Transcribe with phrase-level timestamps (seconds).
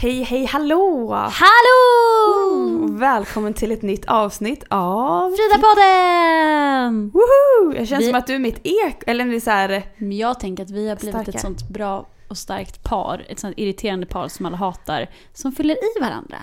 [0.00, 1.12] Hej, hej, hallå!
[1.14, 2.82] Hallå!
[2.84, 7.10] Och välkommen till ett nytt avsnitt av Frida-podden!
[7.12, 7.74] Woho!
[7.76, 10.16] Jag känns Vi- som att du är mitt ek, eller det är så här, Men
[10.16, 11.30] jag tänker att vi har blivit Starka.
[11.30, 13.26] ett sånt bra och starkt par.
[13.28, 15.10] Ett sånt irriterande par som alla hatar.
[15.32, 16.36] Som fyller i varandra.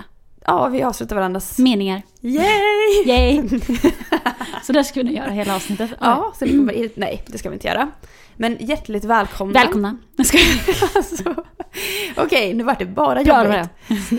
[0.48, 1.58] Ja vi avslutar varandras...
[1.58, 2.02] Meningar.
[2.22, 3.06] Yay!
[3.06, 3.50] Yay!
[4.64, 5.92] Så där ska vi nu göra hela avsnittet.
[6.00, 7.90] Ja, så det vara, nej det ska vi inte göra.
[8.36, 9.60] Men hjärtligt välkomna.
[9.60, 9.98] Välkomna.
[10.96, 11.36] Alltså,
[12.18, 13.70] Okej, nu vart det bara jobbigt.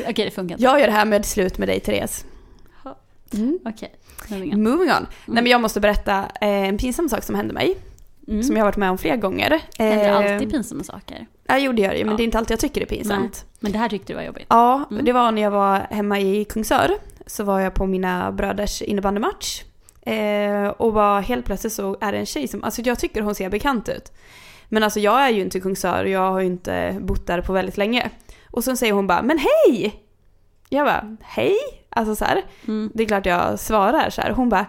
[0.08, 0.64] Okej, det funkar inte.
[0.64, 2.24] Jag gör det här med slut med dig Therese.
[3.32, 3.58] Mm.
[3.64, 3.94] Okej.
[4.30, 4.62] moving on.
[4.62, 5.06] Moving on.
[5.26, 7.78] Nej men jag måste berätta eh, en pinsam sak som hände mig.
[8.28, 8.42] Mm.
[8.42, 9.62] Som jag har varit med om flera gånger.
[9.76, 11.26] Det händer Eh, alltid pinsamma saker.
[11.50, 12.16] Ja, jo det gör ju, men Ja.
[12.16, 13.44] det är inte alltid jag tycker det är pinsamt.
[13.60, 14.46] Men det här tyckte du var jobbigt.
[14.48, 15.04] Ja, Mm.
[15.04, 16.90] det var när jag var hemma i Kungsör.
[17.26, 19.62] Så var jag på mina bröders innebandymatch.
[20.02, 23.34] Eh, och var helt plötsligt så är det en tjej som, alltså jag tycker hon
[23.34, 24.12] ser bekant ut.
[24.68, 27.40] Men alltså jag är ju inte i Kungsör och jag har ju inte bott där
[27.40, 28.10] på väldigt länge.
[28.50, 30.02] Och så säger hon bara, men hej!
[30.68, 31.56] Jag bara, hej?
[31.90, 32.42] Alltså så här.
[32.68, 32.90] Mm.
[32.94, 34.30] Det är klart jag svarar så här.
[34.30, 34.66] Hon bara,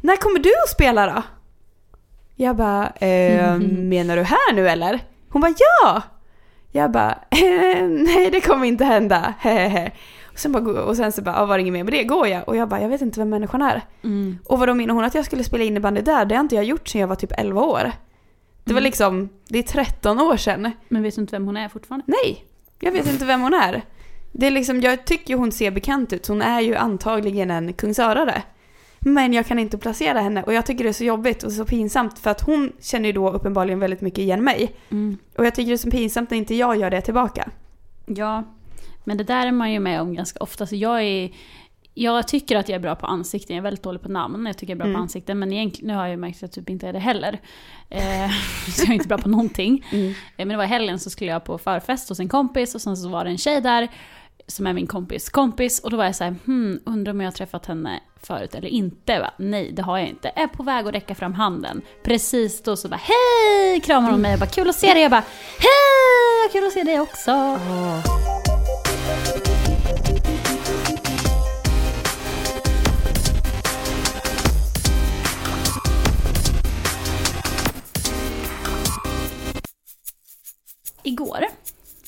[0.00, 1.22] när kommer du att spela då?
[2.36, 5.00] Jag bara, eh, menar du här nu eller?
[5.30, 6.02] Hon bara, ja!
[6.72, 9.90] Jag bara, eh, nej det kommer inte hända, hehehe.
[10.32, 12.28] Och sen, bara, och sen så bara, ah, var det inget mer med det, går
[12.28, 12.48] jag?
[12.48, 13.82] Och jag bara, jag vet inte vem människan är.
[14.04, 14.38] Mm.
[14.44, 16.24] Och vad då menar hon att jag skulle spela innebandy där?
[16.24, 17.92] Det har inte jag gjort sedan jag var typ 11 år.
[18.64, 18.84] Det var Mm.
[18.84, 20.70] liksom, det är 13 år sedan.
[20.88, 22.04] Men vet du inte vem hon är fortfarande?
[22.08, 22.44] Nej,
[22.80, 23.82] jag vet inte vem hon är.
[24.32, 26.26] Det är liksom, jag tycker hon ser bekant ut.
[26.28, 28.42] Hon är ju antagligen en kungsörare.
[29.00, 31.64] Men jag kan inte placera henne och jag tycker det är så jobbigt och så
[31.64, 34.74] pinsamt för att hon känner ju då uppenbarligen väldigt mycket igen mig.
[34.90, 35.18] Mm.
[35.38, 37.50] Och jag tycker det är så pinsamt när inte jag gör det tillbaka.
[38.06, 38.44] Ja,
[39.04, 40.66] men det där är man ju med om ganska ofta.
[40.66, 41.30] Så jag, är,
[41.94, 44.46] jag tycker att jag är bra på ansikten, jag är väldigt dålig på namn.
[44.46, 44.96] Jag tycker jag är bra Mm.
[44.96, 46.98] på ansikten, men egentligen, nu har jag ju märkt att jag typ inte är det
[46.98, 47.40] heller.
[47.90, 48.30] Eh,
[48.74, 49.86] så jag är inte bra på någonting.
[49.92, 50.08] Mm.
[50.08, 52.80] Eh, men det var i helgen så skulle jag på förfest hos en kompis och
[52.80, 53.88] sen så var det en tjej där
[54.50, 57.26] som är min kompis kompis och då var jag så här, hmm, undrar om jag
[57.26, 59.12] har träffat henne förut eller inte?
[59.12, 60.28] Jag bara, Nej, det har jag inte.
[60.28, 61.82] Är på väg att räcka fram handen.
[62.04, 63.80] Precis då så bara, hej!
[63.80, 65.02] Kramar hon mig och bara, kul att se dig.
[65.02, 65.24] Jag bara,
[65.58, 66.50] hej!
[66.52, 67.58] Kul att se dig också.
[81.02, 81.44] Igår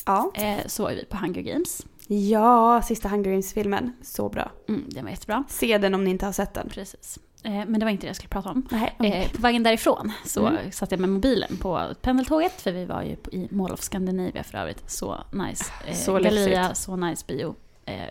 [0.07, 0.31] Ja.
[0.35, 1.83] eh, så var vi på Hunger Games.
[2.09, 3.93] Ja, sista Hunger Games-filmen.
[4.03, 4.51] Så bra.
[4.69, 5.45] Mm, den var jättebra.
[5.49, 6.69] Se den om ni inte har sett den.
[6.69, 7.19] Precis.
[7.45, 8.67] Eh, men det var inte det jag skulle prata om.
[8.71, 10.73] Nej, Eh, på vägen därifrån så Mm.
[10.73, 14.43] satt jag med mobilen på pendeltåget, för vi var ju på, i Mall of Scandinavia
[14.43, 14.91] för övrigt.
[14.91, 15.65] Så nice.
[15.87, 16.85] Eh, Så Galleria, lyxigt.
[16.85, 17.55] så nice bio.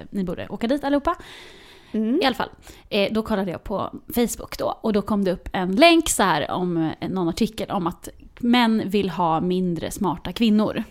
[0.09, 1.16] Ni borde åka dit allihopa.
[1.91, 2.19] Mm.
[2.22, 2.50] I alla fall,
[2.90, 6.24] eh, då kollade jag på Facebook då och då kom det upp en länk så
[6.24, 8.09] här om någon artikel om att
[8.40, 10.84] män vill ha mindre smarta kvinnor.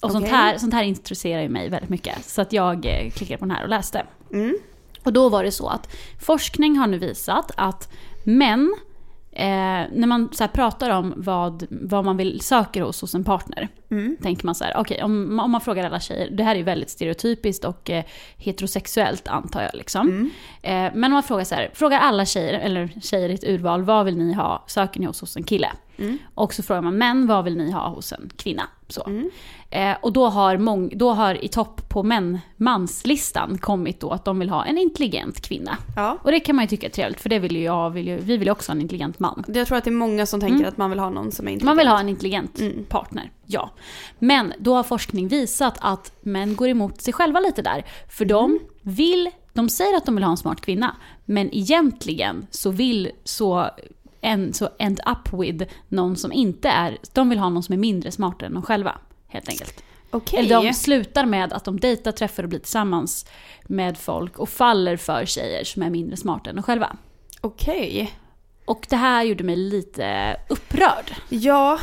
[0.00, 0.36] Och sånt, Okej.
[0.36, 2.24] här, sånt här intresserar ju mig väldigt mycket.
[2.24, 4.06] Så att jag eh, klickade på den här och läste.
[4.32, 4.58] Mm.
[5.02, 7.92] Och då var det så att forskning har nu visat att
[8.24, 8.74] män,
[9.32, 9.46] eh,
[9.92, 14.16] när man så pratar om vad, vad man vill söker hos, hos en partner, Mm.
[14.22, 16.62] tänker man så här, okej om, om man frågar alla tjejer, det här är ju
[16.62, 18.04] väldigt stereotypiskt och eh,
[18.36, 20.08] heterosexuellt antar jag liksom.
[20.08, 20.30] Mm.
[20.62, 23.82] Eh, men om man frågar så här, frågar alla tjejer, eller tjejer i ett urval,
[23.82, 25.70] vad vill ni ha, söker ni hos, hos en kille?
[25.98, 26.18] Mm.
[26.34, 28.62] Och så frågar man män, vad vill ni ha hos en kvinna?
[28.88, 29.02] Så.
[29.70, 34.24] Eh, och då har, mång, då har i topp på män, manslistan kommit då att
[34.24, 35.76] de vill ha en intelligent kvinna.
[35.96, 36.18] Ja.
[36.22, 38.16] Och det kan man ju tycka är trevligt, för det vill ju jag, vill ju,
[38.16, 39.44] vi vill ju också ha en intelligent man.
[39.48, 40.68] Jag tror att det är många som tänker Mm.
[40.68, 41.64] att man vill ha någon som är intelligent.
[41.66, 42.84] Man vill ha en intelligent Mm.
[42.84, 43.70] partner, ja.
[44.18, 47.84] Men då har forskning visat att män går emot sig själva lite där.
[48.10, 48.36] För Mm.
[48.36, 53.10] de vill, de säger att de vill ha en smart kvinna, men egentligen så vill
[53.24, 53.70] så
[54.20, 57.76] en, så end up with någon som inte är, de vill ha någon som är
[57.78, 58.98] mindre smartare än de själva.
[59.28, 59.84] Helt enkelt.
[60.10, 60.38] Okej.
[60.38, 63.26] Eller de slutar med att de dejtar, träffar och blir tillsammans
[63.66, 66.96] med folk och faller för tjejer som är mindre smarta än de själva.
[67.40, 68.14] Okej.
[68.64, 71.14] Och det här gjorde mig lite upprörd.
[71.28, 71.78] Ja,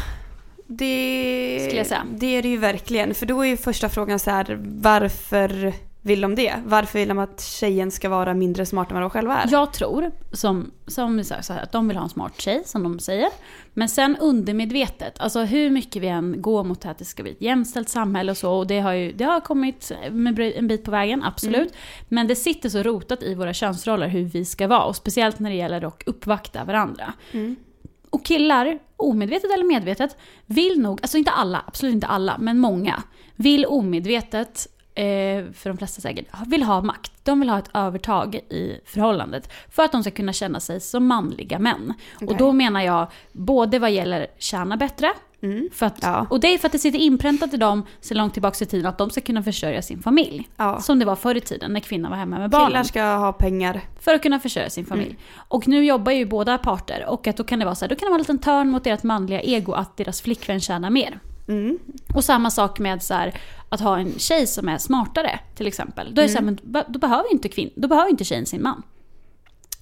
[0.68, 2.06] det, Skulle jag säga.
[2.12, 3.14] det är det ju verkligen.
[3.16, 5.74] För då är ju första frågan så här, varför
[6.06, 6.56] vill de det?
[6.66, 9.52] Varför vill de att tjejen ska vara mindre smart än vad de själva är?
[9.52, 13.00] Jag tror, som, som så här, att de vill ha en smart tjej, som de
[13.00, 13.30] säger.
[13.74, 17.42] Men sen undermedvetet, alltså hur mycket vi än går mot att det ska bli ett
[17.42, 19.92] jämställt samhälle och så, och det har ju det har kommit
[20.56, 21.72] en bit på vägen, absolut.
[21.72, 21.72] Mm.
[22.10, 25.50] Men det sitter så rotat i våra könsroller hur vi ska vara, och speciellt när
[25.50, 27.14] det gäller att uppvakta varandra.
[27.32, 27.56] Mm.
[28.10, 33.04] Och killar, omedvetet eller medvetet, vill nog, alltså inte alla, absolut inte alla, men många,
[33.36, 34.68] vill omedvetet
[35.54, 37.12] för de flesta säkert, vill ha makt.
[37.24, 39.52] De vill ha ett övertag i förhållandet.
[39.70, 41.94] För att de ska kunna känna sig som manliga män.
[42.16, 42.28] Okay.
[42.28, 45.14] Och då menar jag både vad gäller tjäna bättre,
[45.46, 45.70] Mm.
[45.74, 46.28] För att, ja.
[46.30, 48.86] Och det är för att det sitter inpräntat i dem så långt tillbaka i tiden
[48.86, 50.50] att de ska kunna försörja sin familj.
[50.58, 50.82] Ja.
[50.82, 52.68] Som det var förr i tiden när kvinnor var hemma med barnen.
[52.68, 53.82] Killar ska ha pengar.
[54.00, 55.10] För att kunna försörja sin familj.
[55.10, 55.22] Mm.
[55.48, 57.96] Och nu jobbar ju båda parter och att då kan det vara så här, då
[57.96, 61.20] kan det vara en liten törn mot deras manliga ego att deras flickvän tjänar mer.
[61.48, 61.80] Mm.
[62.16, 63.34] Och samma sak med så här,
[63.76, 66.16] att ha en tjej som är smartare till exempel.
[66.16, 66.34] Då, är mm.
[66.34, 68.84] så här, men, då, behöver inte kvinn, då behöver inte tjejen sin man.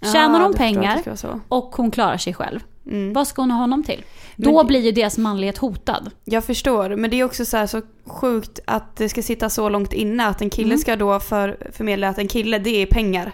[0.02, 1.04] Tjänar ja, hon pengar
[1.48, 3.14] och hon klarar sig själv, mm.
[3.14, 4.04] vad ska hon ha honom till?
[4.36, 6.12] Då men, blir ju deras manlighet hotad.
[6.24, 9.70] Jag förstår, men det är också så, här, så sjukt att det ska sitta så
[9.70, 10.78] långt inne att en kille mm.
[10.78, 13.32] ska då för, förmedla att en kille det är pengar.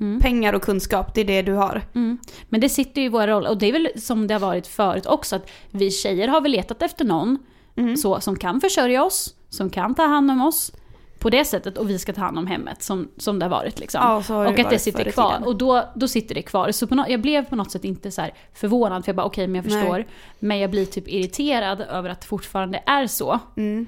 [0.00, 0.20] Mm.
[0.20, 1.82] Pengar och kunskap, det är det du har.
[1.94, 2.18] Mm.
[2.48, 4.66] Men det sitter ju i våra roller, och det är väl som det har varit
[4.66, 7.38] förut också, att vi tjejer har väl letat efter någon
[7.76, 7.96] mm.
[7.96, 10.72] så, som kan försörja oss, som kan ta hand om oss
[11.22, 13.80] på det sättet och vi ska ta hand om hemmet som, som det har varit.
[13.80, 14.22] Liksom.
[14.28, 15.42] Ja, och att det sitter kvar.
[15.44, 16.72] Och då, då sitter det kvar.
[16.72, 19.48] Så no jag blev på något sätt inte så förvånad, för jag bara okej, okay,
[19.48, 19.98] men jag förstår.
[19.98, 20.06] Nej.
[20.38, 23.38] Men jag blir typ irriterad över att det fortfarande är så.
[23.56, 23.86] Mm.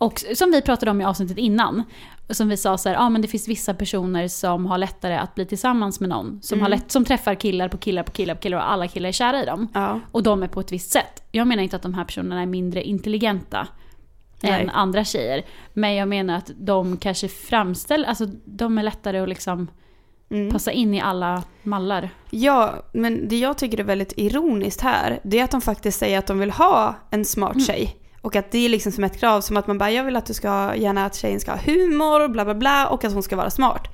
[0.00, 1.82] Och som vi pratade om i avsnittet innan,
[2.30, 5.34] som vi sa så här, ah, men det finns vissa personer som har lättare att
[5.34, 6.42] bli tillsammans med någon.
[6.42, 6.62] Som, mm.
[6.62, 9.12] har lätt, som träffar killar på killar på killar på killar och alla killar är
[9.12, 9.68] kära i dem.
[9.74, 10.00] Ja.
[10.12, 11.22] Och de är på ett visst sätt.
[11.32, 13.68] Jag menar inte att de här personerna är mindre intelligenta
[14.40, 14.62] Nej.
[14.62, 15.42] än andra tjejer.
[15.72, 19.70] Men jag menar att de kanske framställer, alltså de är lättare att liksom
[20.30, 20.50] mm.
[20.50, 22.10] passa in i alla mallar.
[22.30, 26.18] Ja, men det jag tycker är väldigt ironiskt här, det är att de faktiskt säger
[26.18, 27.64] att de vill ha en smart mm.
[28.20, 30.26] Och att det är liksom som ett krav, som att man bara jag vill att
[30.26, 33.36] du ska, gärna att tjejen ska ha humor, bla bla bla och att hon ska
[33.36, 33.88] vara smart.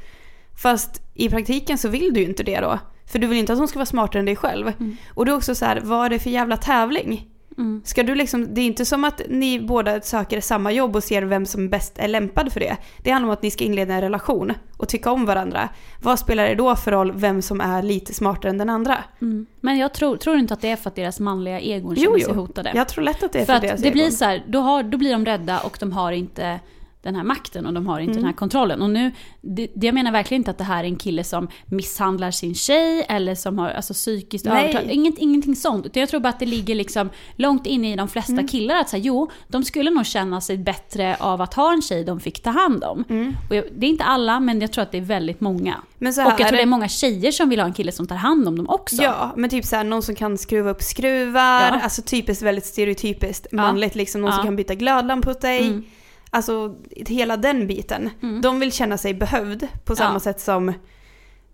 [0.56, 2.78] Fast i praktiken så vill du ju inte det då.
[3.06, 4.68] För du vill inte att hon ska vara smartare än dig själv.
[4.68, 4.96] Mm.
[5.14, 7.28] Och det är också så här, vad är det för jävla tävling?
[7.58, 7.82] Mm.
[7.84, 11.22] Ska du liksom, det är inte som att ni båda söker samma jobb och ser
[11.22, 12.76] vem som bäst är lämpad för det.
[13.02, 15.68] Det handlar om att ni ska inleda en relation och tycka om varandra.
[16.02, 19.04] Vad spelar det då för roll vem som är lite smartare än den andra?
[19.20, 19.46] Mm.
[19.60, 22.34] Men jag tror, tror inte att det är för att deras manliga egon känner sig
[22.34, 22.72] hotade.
[22.74, 23.92] Jag tror lätt att det är för, för deras att det egon.
[23.92, 26.60] blir så här, då, har, då blir de rädda och de har inte
[27.06, 28.16] den här makten och de har inte mm.
[28.16, 28.82] den här kontrollen.
[28.82, 32.30] Och nu, det, jag menar verkligen inte att det här är en kille som misshandlar
[32.30, 34.82] sin tjej eller som har alltså, psykiskt övertag.
[34.90, 35.86] Inget, ingenting sånt.
[35.86, 38.48] Utan jag tror bara att det ligger liksom långt inne i de flesta mm.
[38.48, 42.04] killar att säga jo, de skulle nog känna sig bättre av att ha en tjej
[42.04, 43.04] de fick ta hand om.
[43.08, 43.34] Mm.
[43.50, 45.76] Jag, det är inte alla, men jag tror att det är väldigt många.
[45.98, 47.92] Men så här, och jag tror det är många tjejer som vill ha en kille
[47.92, 49.02] som tar hand om dem också.
[49.02, 51.80] Ja, men typ såhär någon som kan skruva upp skruvar, ja.
[51.82, 54.20] alltså typiskt väldigt stereotypiskt manligt liksom.
[54.20, 54.36] Någon ja.
[54.36, 55.66] som kan byta glödlampor åt dig.
[55.66, 55.84] Mm.
[56.30, 58.10] Alltså hela den biten.
[58.22, 58.40] Mm.
[58.40, 60.20] De vill känna sig behövd på samma ja.
[60.20, 60.72] sätt som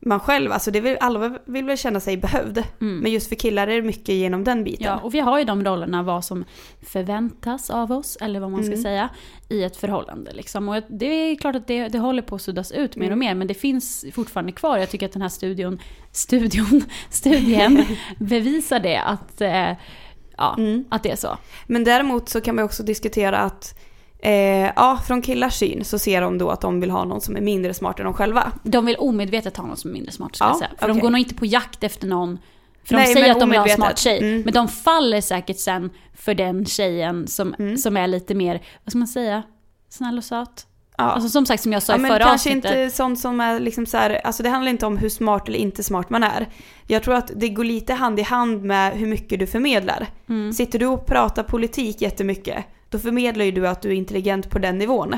[0.06, 2.58] man själv, alltså det vill, alla vill väl känna sig behövd.
[2.80, 2.98] Mm.
[2.98, 4.86] Men just för killar är det mycket genom den biten.
[4.86, 6.44] Ja, och vi har ju de rollerna vad som
[6.86, 8.82] förväntas av oss, eller vad man ska mm.
[8.82, 9.08] säga,
[9.48, 10.32] i ett förhållande.
[10.32, 10.69] Liksom.
[10.69, 13.19] Och det är klart att det, det håller på att suddas ut mer och mm.
[13.19, 14.78] mer, men det finns fortfarande kvar.
[14.78, 15.78] Jag tycker att den här studion,
[16.12, 17.84] studion, studien
[18.19, 19.72] bevisar det, att, eh,
[20.36, 20.84] ja, mm.
[20.88, 21.38] att det är så.
[21.66, 23.78] Men däremot så kan man också diskutera att
[24.24, 27.36] Eh, ja, från killars syn så ser de då att de vill ha någon som
[27.36, 28.52] är mindre smart än de själva.
[28.62, 30.70] De vill omedvetet ha någon som är mindre smart ska ja, jag säga.
[30.79, 30.88] För okay.
[30.88, 32.38] de går nog inte på jakt efter någon,
[32.84, 34.19] för Nej, de säger att de vill ha en smart tjej.
[34.19, 34.43] Mm.
[34.43, 37.76] Men de faller säkert sen för den tjejen som, mm.
[37.76, 39.43] som är lite mer, vad ska man säga,
[39.88, 40.67] snäll och söt.
[40.96, 41.05] Ja.
[41.05, 42.62] Alltså som sagt som jag sa ja, i förra kanske avsnittet.
[42.62, 45.48] Kanske inte sånt som är liksom så här, alltså det handlar inte om hur smart
[45.48, 46.48] eller inte smart man är.
[46.86, 50.06] Jag tror att det går lite hand i hand med hur mycket du förmedlar.
[50.29, 50.52] Mm.
[50.52, 54.58] Sitter du och pratar politik jättemycket då förmedlar ju du att du är intelligent på
[54.58, 55.17] den nivån.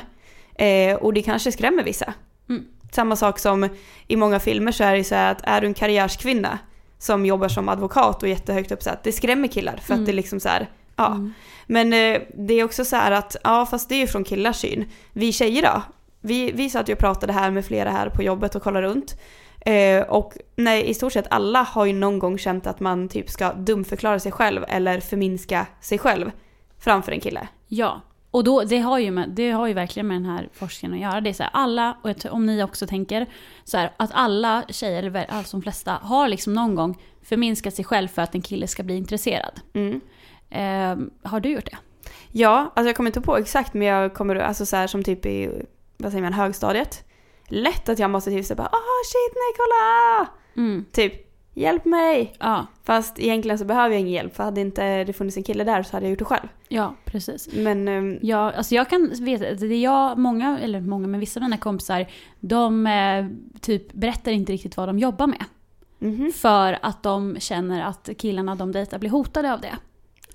[0.54, 2.14] Eh, och det kanske skrämmer vissa.
[2.49, 2.64] Mm.
[2.93, 3.69] Samma sak som
[4.09, 6.59] i många filmer så är det så att är du en karriärskvinna
[6.99, 10.02] som jobbar som advokat och jättehögt upp så att det skrämmer killar för mm.
[10.02, 11.07] att det liksom så här, ja.
[11.07, 11.33] Mm.
[11.66, 14.57] Men eh, det är också så här att, ja fast det är ju från killars
[14.57, 14.85] syn.
[15.12, 15.83] Vi tjejer då?
[16.21, 19.21] Vi, vi satt ju och pratade här med flera här på jobbet och kollade runt.
[19.61, 23.31] Eh, och nej, i stort sett alla har ju någon gång känt att man typ
[23.31, 26.31] ska dumförklara sig själv eller förminska sig själv
[26.78, 27.49] framför en kille.
[27.68, 30.94] Ja, och då, det, har ju med, det har ju verkligen med den här forskningen
[30.97, 31.21] att göra.
[31.21, 33.26] Det är så här, alla, och om ni också tänker,
[33.64, 37.85] så här, att alla tjejer, eller alltså de flesta, har liksom någon gång förminskat sig
[37.85, 39.61] själv för att en kille ska bli intresserad.
[39.73, 40.00] Mm.
[40.50, 41.76] Eh, har du gjort det?
[42.33, 45.26] Ja, alltså jag kommer inte på exakt men jag kommer, alltså så här, som typ
[45.26, 45.66] i,
[45.97, 47.04] vad säger man, högstadiet.
[47.49, 50.28] lätt att jag måste typ säga bara ah shit nej kolla!
[50.56, 50.85] Mm.
[50.92, 52.32] Typ hjälp mig!
[52.38, 55.64] Ja, Fast egentligen så behöver jag ingen hjälp för hade inte det funnits en kille
[55.64, 56.49] där så hade jag gjort det själv.
[56.68, 57.49] ja precis.
[57.52, 61.40] Men ehm, Ja, alltså jag kan veta, det är jag, många, eller många, men vissa
[61.40, 62.06] av mina kompisar,
[62.40, 63.26] de eh,
[63.61, 65.44] typ berättar inte riktigt vad de jobbar med.
[65.99, 66.32] mhm.
[66.32, 69.76] För att de känner att killarna de dejtar blir hotade av det.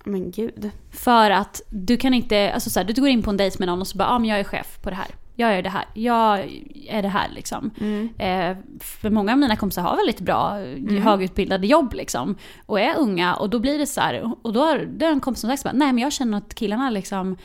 [0.03, 0.69] men gud.
[0.91, 3.67] För att du kan inte, alltså så här, du går in på en dejt med
[3.67, 5.07] någon och så bara, ja ah, men jag är chef på det här.
[5.39, 5.85] Jag är det här.
[5.93, 6.39] Jag
[6.87, 7.71] är det här liksom.
[7.81, 8.09] Mm.
[8.17, 10.53] Eh, för många av mina kompisar har väldigt bra,
[11.01, 12.35] högutbildade jobb liksom.
[12.65, 15.19] Och är unga och då blir det så här, och då har det är en
[15.19, 17.37] kompis som sagt bara, nej men jag känner att killarna liksom,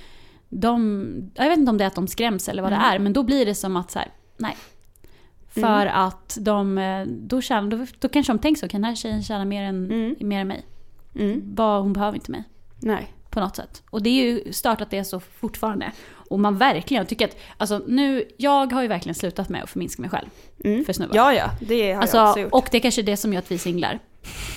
[0.48, 3.12] de, jag vet inte om det är att de skräms eller vad det är, men
[3.12, 4.56] då blir det som att så här, nej.
[5.48, 8.96] För att de, eh, då, tjänar, då, då kanske de tänker så, kan den här
[8.96, 10.14] tjejen tjäna mer än, Mm.
[10.20, 10.66] mer än mig?
[11.14, 11.42] Mm.
[11.54, 12.44] Vad, hon behöver inte mig
[12.80, 13.12] Nej.
[13.30, 13.82] på något sätt.
[13.90, 15.92] Och det är ju stört att det är så fortfarande.
[16.34, 19.70] Och man verkligen, jag tycker att, alltså nu, jag har ju verkligen slutat med att
[19.70, 20.26] förminska mig själv
[20.64, 20.84] Mm.
[20.84, 21.16] för snubbar.
[21.16, 21.50] Ja, ja.
[21.60, 22.52] Det har alltså, jag också gjort.
[22.52, 23.98] och det är kanske är det som gör att vi singlar.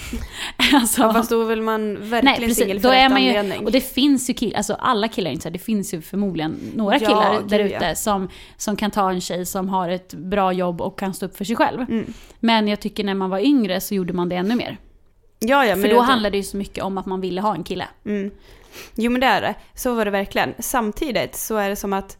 [0.73, 3.65] alltså, Ja, fast då vill man nej verkligen singel precis, för rätt anledning.
[3.65, 6.57] och det finns ju killar, alltså alla killar är inte så det finns ju förmodligen
[6.75, 7.95] några Ja, killar där ute ja.
[7.95, 11.37] som, som kan ta en tjej som har ett bra jobb och kan stå upp
[11.37, 11.81] för sig själv.
[11.81, 12.13] Mm.
[12.39, 14.77] Men jag tycker när man var yngre så gjorde man det ännu mer.
[15.39, 17.55] Ja, ja, men för då handlade det ju så mycket om att man ville ha
[17.55, 17.87] en kille.
[18.05, 18.31] Mm.
[18.95, 19.55] Jo men det är det.
[19.73, 20.53] Så var det verkligen.
[20.59, 22.17] Samtidigt så är det som att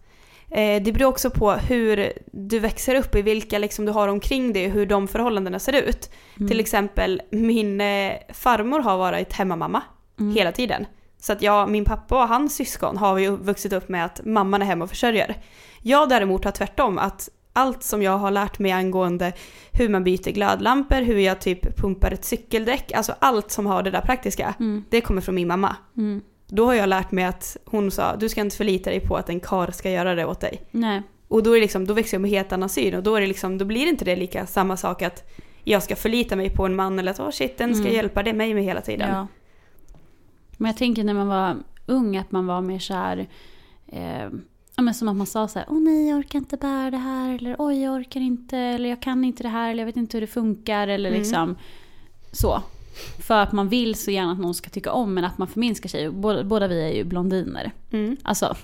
[0.52, 4.54] eh, det beror också på hur du växer upp, i vilka liksom du har omkring
[4.54, 6.10] dig och hur de förhållandena ser ut.
[6.38, 6.48] Mm.
[6.48, 9.82] Till exempel min eh, farmor har varit hemmamamma
[10.20, 10.36] Mm.
[10.36, 10.86] hela tiden.
[11.20, 14.62] Så att jag, min pappa och hans syskon har ju vuxit upp med att mamman
[14.62, 15.42] är hemma och försörjer.
[15.82, 19.34] Jag däremot har tvärtom, att allt som jag har lärt mig angående
[19.72, 23.92] hur man byter glödlampor, hur jag typ pumpar ett cykeldäck, alltså allt som har det
[23.92, 24.84] där praktiska, Mm.
[24.90, 25.76] det kommer från min mamma.
[25.98, 26.22] Mm.
[26.48, 29.30] Då har jag lärt mig att hon sa, du ska inte förlita dig på att
[29.30, 30.62] en kar ska göra det åt dig.
[30.72, 31.02] Nej.
[31.28, 33.22] Och då, är det liksom, då växer jag med helt annan syn och då, är
[33.22, 35.30] det liksom, då blir inte det lika samma sak att
[35.64, 37.96] jag ska förlita mig på en man eller att åh shit, den ska Mm.
[37.96, 39.10] hjälpa det mig med hela tiden.
[39.10, 39.28] Ja.
[40.58, 43.28] Men jag tänker när man var ung att man var mer så här...
[43.88, 44.30] Eh,
[44.78, 46.98] ja, men som att man sa så här, åh nej jag orkar inte bära det
[46.98, 47.36] här.
[47.36, 48.58] Eller oj jag orkar inte.
[48.58, 49.72] Eller jag kan inte det här.
[49.72, 50.88] Eller jag vet inte hur det funkar.
[50.88, 51.20] Eller Mm.
[51.22, 51.56] liksom
[52.32, 52.62] så.
[53.28, 55.90] För att man vill så gärna att någon ska tycka om men att man förminskar
[55.90, 56.10] sig.
[56.10, 57.72] Båda, båda vi är ju blondiner.
[57.92, 58.18] Mm.
[58.24, 58.56] Alltså,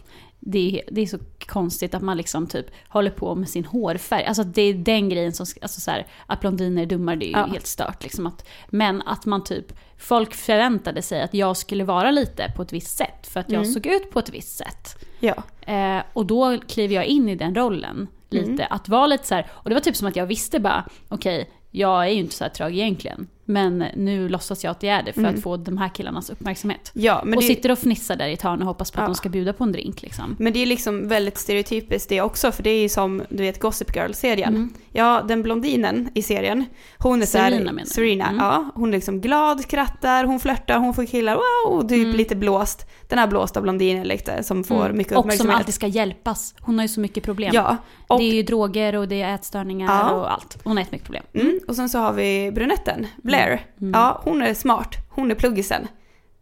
[0.46, 4.26] det är, det är så konstigt att man liksom typ håller på med sin hårfärg.
[4.26, 7.28] Alltså det är den grejen som, alltså så här, att blondiner är dummare, det är
[7.28, 7.46] ju Ja.
[7.46, 8.04] helt stört.
[8.04, 12.62] Liksom att, men att man typ, folk förväntade sig att jag skulle vara lite på
[12.62, 13.28] ett visst sätt.
[13.28, 13.74] För att jag Mm.
[13.74, 15.06] såg ut på ett visst sätt.
[15.20, 15.36] Ja.
[15.74, 18.50] Eh, och då kliver jag in i den rollen lite.
[18.52, 18.68] Mm.
[18.70, 21.50] Att vara lite så här, och det var typ som att jag visste bara, okej,
[21.72, 23.28] jag är ju inte så här trög egentligen.
[23.46, 25.36] Men nu låtsas jag att jag är det för Mm.
[25.36, 26.92] att få de här killarnas uppmärksamhet.
[26.94, 29.04] ja, men och det, sitter och fnissar där i ett hörn och hoppas på att
[29.04, 29.08] Ja.
[29.08, 30.36] de ska bjuda på en drink liksom.
[30.40, 33.60] men det är liksom väldigt stereotypiskt det också, för det är ju som du vet
[33.60, 34.56] Gossip Girl-serien.
[34.56, 34.74] Mm.
[34.92, 36.66] Ja, den blondinen i serien,
[36.98, 37.86] hon är så här, Serena menar?
[37.88, 38.46] Serena, Mm.
[38.46, 38.70] ja.
[38.76, 41.36] Hon är liksom glad, skrattar, hon flörtar, hon får killar,
[41.66, 42.16] wow, typ Mm.
[42.18, 42.86] lite blåst.
[43.10, 44.98] Den här blåsta blondinen lite, som får Mm.
[44.98, 45.56] mycket Och som uppmärksamhet.
[45.58, 46.56] alltid ska hjälpas.
[46.60, 47.52] Hon har ju så mycket problem.
[47.54, 50.12] Ja, och, Det är ju droger och det är ätstörningar Ja.
[50.12, 50.58] och allt.
[50.64, 51.24] Hon har jättemycket problem.
[51.34, 53.66] mm, och sen så har vi brunetten, Blair.
[53.82, 53.92] Mm.
[53.94, 55.88] Ja, hon är smart, hon är pluggisen.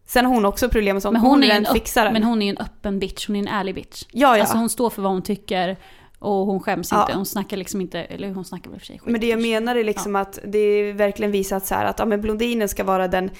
[0.06, 2.12] Sen har hon också problem med sånt, Men hon, hon, är är den fixaren.
[2.12, 4.02] men hon är ju en öppen bitch, hon är en ärlig bitch.
[4.12, 4.40] ja, ja.
[4.42, 5.76] Alltså hon står för vad hon tycker
[6.18, 7.00] och hon skäms Ja.
[7.02, 7.12] inte.
[7.16, 9.08] Hon snackar liksom inte, eller hon snackar väl för sig skit.
[9.12, 12.04] Men det jag menar är liksom att det är verkligen visat så här att ja,
[12.04, 13.30] men blondinen ska vara den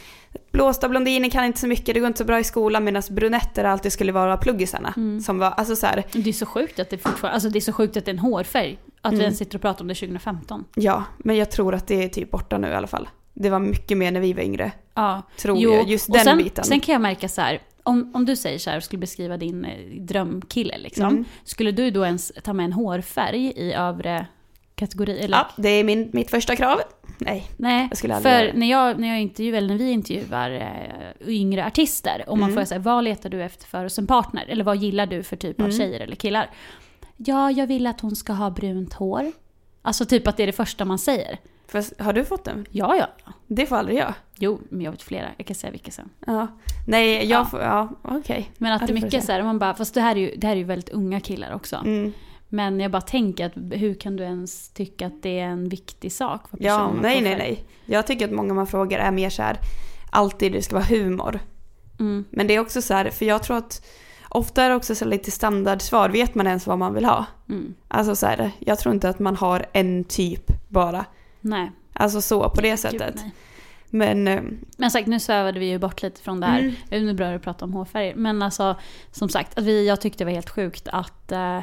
[0.53, 3.65] blåsta blondinen kan inte så mycket, det går inte så bra i skolan medan brunetter
[3.65, 4.93] alltid skulle vara pluggisarna.
[4.97, 5.21] Mm.
[5.21, 7.61] Som var, alltså så här, Det är så sjukt att det fortfarande, alltså det är
[7.61, 8.79] så sjukt att det är en hårfärg.
[9.01, 9.25] Att vi Mm.
[9.25, 10.65] ens sitter och pratar om det 2015.
[10.75, 13.09] ja, men jag tror att det är typ borta nu i alla fall.
[13.35, 15.23] Det var mycket mer när vi var yngre, Ja.
[15.39, 16.65] tror Jo, jag, just och den sen, biten.
[16.65, 19.37] Sen kan jag märka så här, om, om du säger så här och skulle beskriva
[19.37, 21.05] din eh, drömkille liksom.
[21.07, 21.25] Mm.
[21.45, 24.27] Skulle du då ens ta med en hårfärg i övre
[24.75, 25.19] kategori?
[25.19, 25.37] Eller?
[25.37, 26.79] Ja, det är min, mitt första krav.
[27.19, 30.51] Nej, Nej, Jag skulle aldrig för när jag, när jag intervjuar, eller när vi intervjuar
[30.51, 32.61] eh, yngre artister och man Mm.
[32.63, 34.47] får säga vad letar du efter för hos en partner?
[34.49, 35.79] Eller vad gillar du för typ av Mm.
[35.79, 36.51] tjejer eller killar?
[37.17, 39.33] Ja, jag vill att hon ska ha brunt hår.
[39.83, 41.39] Alltså typ att det är det första man säger.
[41.73, 42.67] För, har du fått den?
[42.71, 43.33] Ja, ja.
[43.47, 44.15] Det får aldrig jag.
[44.39, 45.29] Jo, men jag vet flera.
[45.37, 46.09] Jag kan säga vilka sen.
[46.27, 46.47] Ja.
[46.87, 47.45] Nej, jag Ja.
[47.45, 48.51] får, ja, okej.
[48.59, 50.35] Men att Ja, det är mycket så här, man bara, fast det här är ju,
[50.37, 51.77] det här är ju väldigt unga killar också.
[51.77, 52.13] Mm.
[52.49, 56.13] Men jag bara tänker att hur kan du ens tycka att det är en viktig
[56.13, 57.65] sak för Ja, nej, nej, nej.
[57.87, 59.59] Jag tycker att många man frågar är mer så här,
[60.11, 61.41] alltid det ska vara humor.
[62.01, 62.25] Mm.
[62.31, 63.87] Men det är också så här, för jag tror att
[64.29, 67.25] ofta är det också så lite standardsvar, vet man ens vad man vill ha?
[67.49, 67.75] Mm.
[67.89, 71.05] Alltså så här, jag tror inte att man har en typ bara.
[71.43, 71.71] Nej.
[71.93, 73.15] Alltså så, på det Gud, sättet.
[73.17, 73.33] nej.
[73.95, 74.43] Men, eh,
[74.77, 76.59] Men sagt, nu svävade vi ju bort lite från det här.
[76.59, 76.75] Mm.
[76.91, 78.15] Inte bra att prata om hårfärger.
[78.15, 78.77] Men alltså,
[79.11, 81.59] som sagt, att vi, jag tyckte det var helt sjukt att, eh,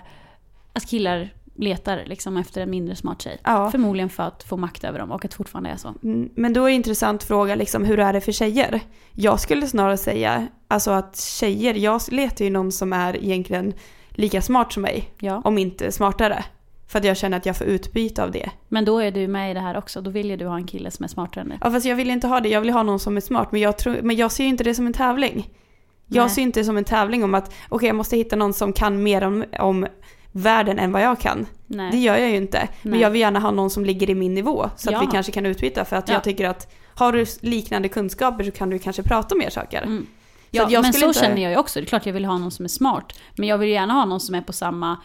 [0.74, 3.38] att killar letar liksom efter en mindre smart tjej.
[3.43, 3.71] Ja.
[3.71, 5.93] Förmodligen för att få makt över dem och att det fortfarande är så.
[6.03, 8.81] Mm, Men då är en intressant fråga, liksom, hur är det för tjejer?
[9.13, 13.74] Jag skulle snarare säga alltså att tjejer, jag letar ju någon som är egentligen
[14.09, 15.41] lika smart som mig, Ja.
[15.45, 16.43] om inte smartare.
[16.89, 18.50] För att jag känner att jag får utbyte av det.
[18.67, 20.01] Men då är du med i det här också.
[20.01, 21.58] Då vill ju du ha en kille som är smartare än dig.
[21.62, 23.51] Ja, fast jag vill inte ha det, jag vill ha någon som är smart.
[23.51, 25.50] Men jag, tror, men jag ser ju inte det som en tävling.
[26.08, 26.29] Jag Nej.
[26.29, 29.03] ser inte det som en tävling om att okej, jag måste hitta någon som kan
[29.03, 29.88] mer om, om
[30.31, 31.46] världen än vad jag kan.
[31.67, 31.91] Nej.
[31.91, 32.67] Det gör jag ju inte.
[32.81, 33.01] Men Nej.
[33.01, 34.69] jag vill gärna ha någon som ligger i min nivå.
[34.75, 34.98] Så Ja.
[34.98, 35.86] att vi kanske kan utbyta.
[35.86, 36.13] För att Ja.
[36.13, 39.81] jag tycker att har du liknande kunskaper så kan du kanske prata om mer saker.
[39.81, 40.05] Mm.
[40.05, 40.08] Så
[40.51, 41.79] Ja, jag men så inte- känner jag ju också.
[41.79, 43.19] Det är klart jag vill ha någon som är smart.
[43.36, 44.98] Men jag vill gärna ha någon som är på samma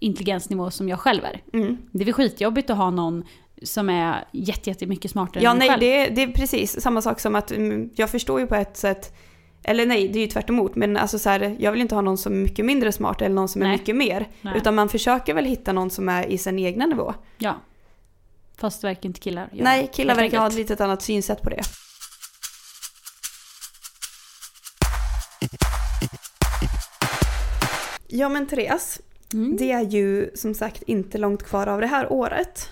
[0.00, 1.42] intelligensnivå som jag själv är.
[1.52, 1.78] Mm.
[1.92, 3.24] Det är väl skitjobbigt att ha någon
[3.62, 5.80] som är jätte, jättemycket smartare Ja, än mig nej, själv.
[5.80, 8.76] det, är- det är precis samma sak som att mm, jag förstår ju på ett
[8.76, 9.14] sätt,
[9.62, 12.02] eller nej, det är ju tvärt emot, men alltså så här, jag vill inte ha
[12.02, 13.78] någon som är mycket mindre smart eller någon som är Nej.
[13.78, 14.28] mycket mer.
[14.40, 14.54] Nej.
[14.56, 17.14] Utan man försöker väl hitta någon som är i sin egna nivå.
[17.38, 17.54] Ja.
[18.56, 19.64] Fast det verkar inte killar göra.
[19.64, 21.62] nej, killar verkar ha ett litet annat synsätt på det.
[28.08, 29.00] Ja men Therese,
[29.34, 29.56] Mm.
[29.56, 32.68] det är ju som sagt inte långt kvar av det här året.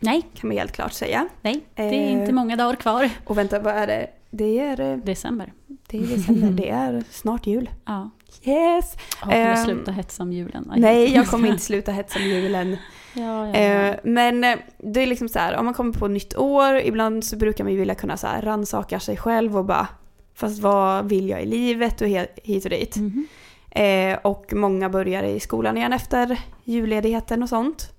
[0.00, 1.28] Nej, Kan man helt klart säga.
[1.42, 1.60] nej.
[1.74, 2.12] Det är Eh.
[2.12, 3.10] inte många dagar kvar.
[3.24, 4.06] Och vänta, vad är det?
[4.30, 5.52] Det är, eh, December.
[5.66, 7.70] det är december, det är snart jul.
[7.86, 8.10] Ja.
[8.44, 8.96] Yes!
[9.26, 10.70] Jag Ehm, sluta hetsa om julen.
[10.70, 10.80] Aj.
[10.80, 12.76] Nej, jag kommer inte sluta hetsa med julen.
[13.14, 13.86] Ja, ja, ja.
[13.88, 17.24] Eh, men eh, det är liksom så här, om man kommer på nytt år, ibland
[17.24, 19.86] så brukar man ju vilja kunna så här rannsaka sig själv och bara,
[20.34, 22.06] fast vad vill jag i livet och
[22.42, 22.96] hit och dit.
[22.96, 23.26] Mhm.
[23.70, 27.92] Eh, och många börjar i skolan igen efter julledigheten och sånt.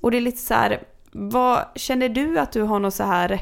[0.00, 3.40] Och det är lite så här, vad känner du att du har något så här,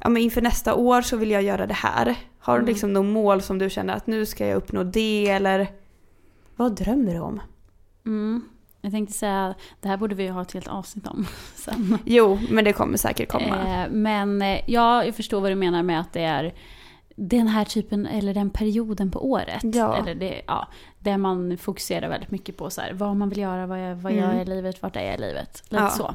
[0.00, 2.14] ja men inför nästa år så vill jag göra det här.
[2.38, 2.68] Har du Mm.
[2.68, 5.68] liksom något mål som du känner att nu ska jag uppnå det eller
[6.56, 7.40] vad drömmer du om?
[8.06, 8.44] Mm.
[8.80, 11.98] Jag tänkte säga, det här borde vi ha ett helt avsnitt om sen.
[12.04, 13.82] Jo, men det kommer säkert komma.
[13.84, 16.54] Eh, men eh, ja, jag förstår vad du menar med att det är
[17.14, 19.64] den här typen, eller den perioden på året.
[19.74, 19.96] Ja.
[19.96, 20.68] Eller det, ja,
[20.98, 24.12] där man fokuserar väldigt mycket på så här, vad man vill göra, vad jag, vad
[24.12, 24.36] jag Mm.
[24.36, 25.62] är i livet, vart är jag i livet.
[25.68, 25.90] Lite Ja.
[25.90, 26.14] så.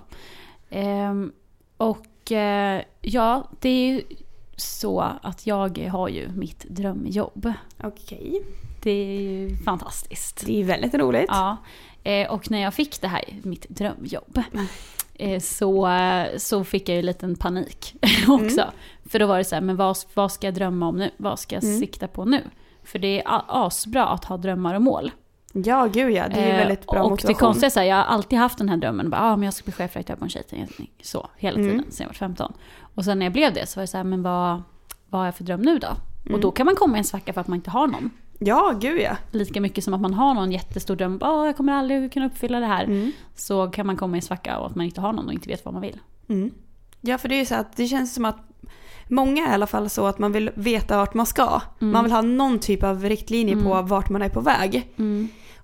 [0.70, 1.32] Ehm,
[1.78, 4.02] och eh, ja, det är ju
[4.56, 7.54] så att jag har ju mitt drömjobb.
[7.84, 8.42] Okej.
[8.84, 10.46] Det är ju fantastiskt.
[10.46, 11.26] Det är väldigt roligt.
[11.28, 11.58] Ja,
[12.04, 14.42] eh, och när jag fick det här, mitt drömjobb,
[15.42, 15.90] så,
[16.38, 17.96] så fick jag ju en liten panik
[18.28, 18.66] också.
[19.10, 21.12] För då var det så här, men vad, vad ska jag drömma om nu?
[21.18, 21.80] Vad ska jag Mm.
[21.80, 22.44] sikta på nu?
[22.84, 25.12] För det är asbra att ha drömmar och mål.
[25.54, 26.28] Ja, gud ja.
[26.28, 27.34] Det är ju Eh, väldigt bra Och motivation.
[27.34, 29.44] det konstiga är så här, jag har alltid haft den här drömmen, bara, ah, men
[29.44, 30.92] jag ska bli chefredaktör på en tjejtidning.
[31.02, 31.86] Så, hela tiden, Mm.
[31.92, 32.54] sen jag var 15.
[32.96, 34.62] Och sen när jag blev det så var det så här, men vad,
[35.10, 35.88] vad har jag för dröm nu då?
[36.24, 36.42] Och Mm.
[36.42, 38.10] då kan man komma i en svacka för att man inte har någon.
[38.40, 39.18] Ja, gud ja.
[39.32, 42.60] Lika mycket som att man har någon jättestor dröm, ah, jag kommer aldrig kunna uppfylla
[42.60, 42.84] det här.
[42.84, 43.12] Mm.
[43.36, 45.66] Så kan man komma i svacka av att man inte har någon och inte vet
[45.66, 46.00] vad man vill.
[46.30, 46.52] Mm.
[47.02, 48.38] Ja, för det är ju så att det känns som att
[49.08, 51.62] många är i alla fall så att man vill veta vart man ska.
[51.82, 51.94] Mm.
[51.94, 54.94] Man vill ha någon typ av riktlinje på vart man är på väg.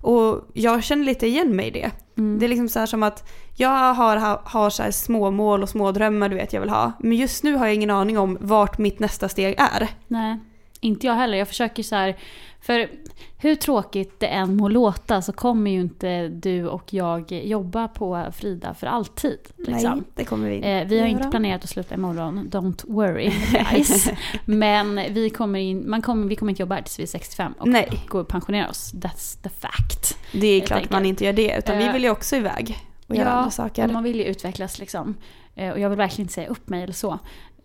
[0.00, 1.90] Och jag känner lite igen mig i det.
[2.18, 2.38] Mm.
[2.38, 5.92] Det är liksom så här som att jag har, har, så små mål och små
[5.92, 6.92] drömmar du vet jag vill ha.
[7.00, 9.88] Men just nu har jag ingen aning om vart mitt nästa steg är.
[10.06, 10.38] Nej,
[10.80, 11.38] inte jag heller.
[11.38, 12.16] Jag försöker så här,
[12.60, 12.90] för
[13.38, 18.26] hur tråkigt det än må låta så kommer ju inte du och jag jobba på
[18.34, 19.38] Frida för alltid.
[19.56, 19.92] Liksom.
[19.98, 21.30] Nej, det kommer vi inte Eh, vi har inte göra.
[21.30, 23.32] planerat att sluta imorgon, don't worry
[23.70, 24.08] guys.
[24.44, 27.52] Men vi kommer, in, man kommer, vi kommer inte jobba här tills vi är 65
[27.58, 28.02] och Nej.
[28.08, 28.94] går och pensionerar oss.
[28.94, 30.18] That's the fact.
[30.32, 31.58] Det är klart man inte gör det.
[31.58, 33.86] Utan vi Eh, vill ju också iväg och göra andra saker.
[33.86, 35.14] och man vill ju utvecklas liksom.
[35.54, 37.18] Eh, Och jag vill verkligen inte säga upp mig eller så.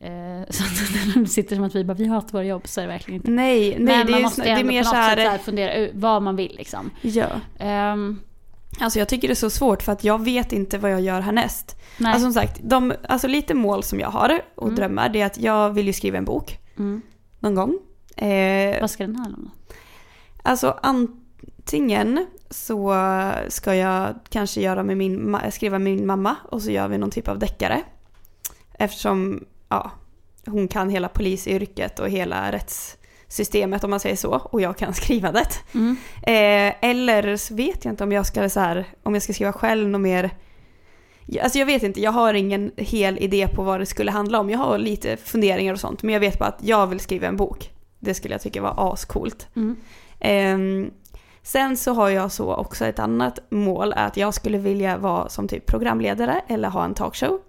[0.03, 2.81] Eh, Så att när det sitter som att vi bara, vi hatar våra jobb, så
[2.81, 3.31] är det verkligen inte.
[3.31, 5.17] Nej, nej Men det, är man måste det är ändå mer på så något sätt
[5.19, 5.25] här...
[5.25, 6.89] så här fundera ut vad man vill liksom.
[7.01, 7.27] Ja.
[7.59, 8.19] Ehm,
[8.79, 11.21] Alltså jag tycker det är så svårt för att jag vet inte vad jag gör
[11.21, 11.75] härnäst.
[11.97, 12.13] nej.
[12.13, 14.75] Alltså som sagt, de, alltså lite mål som jag har och Mm.
[14.75, 17.01] drömmar det är att jag vill ju skriva en bok mm.
[17.39, 17.79] någon gång.
[18.27, 19.73] Eh, Vad ska den handla om då?
[20.43, 22.95] alltså antingen så
[23.49, 27.11] ska jag kanske göra med min, skriva med min mamma och så gör vi någon
[27.11, 27.81] typ av deckare.
[28.73, 29.91] Eftersom ja,
[30.45, 35.59] hon kan hela polisyrket och hela rättssystemet om man säger så och jag kan skrivandet.
[35.73, 35.97] Mm.
[36.23, 39.53] Eh, eller så vet jag inte om jag ska så här, om jag ska skriva
[39.53, 40.29] själv något mer.
[41.43, 44.49] Alltså jag vet inte, jag har ingen hel idé på vad det skulle handla om.
[44.49, 47.37] Jag har lite funderingar och sånt, men jag vet bara att jag vill skriva en
[47.37, 47.71] bok.
[47.99, 49.47] Det skulle jag tycka var ascoolt.
[49.55, 49.75] Mm.
[50.19, 50.91] Ehm,
[51.43, 55.29] sen så har jag så också ett annat mål, är att jag skulle vilja vara
[55.29, 57.39] som typ programledare eller ha en talkshow.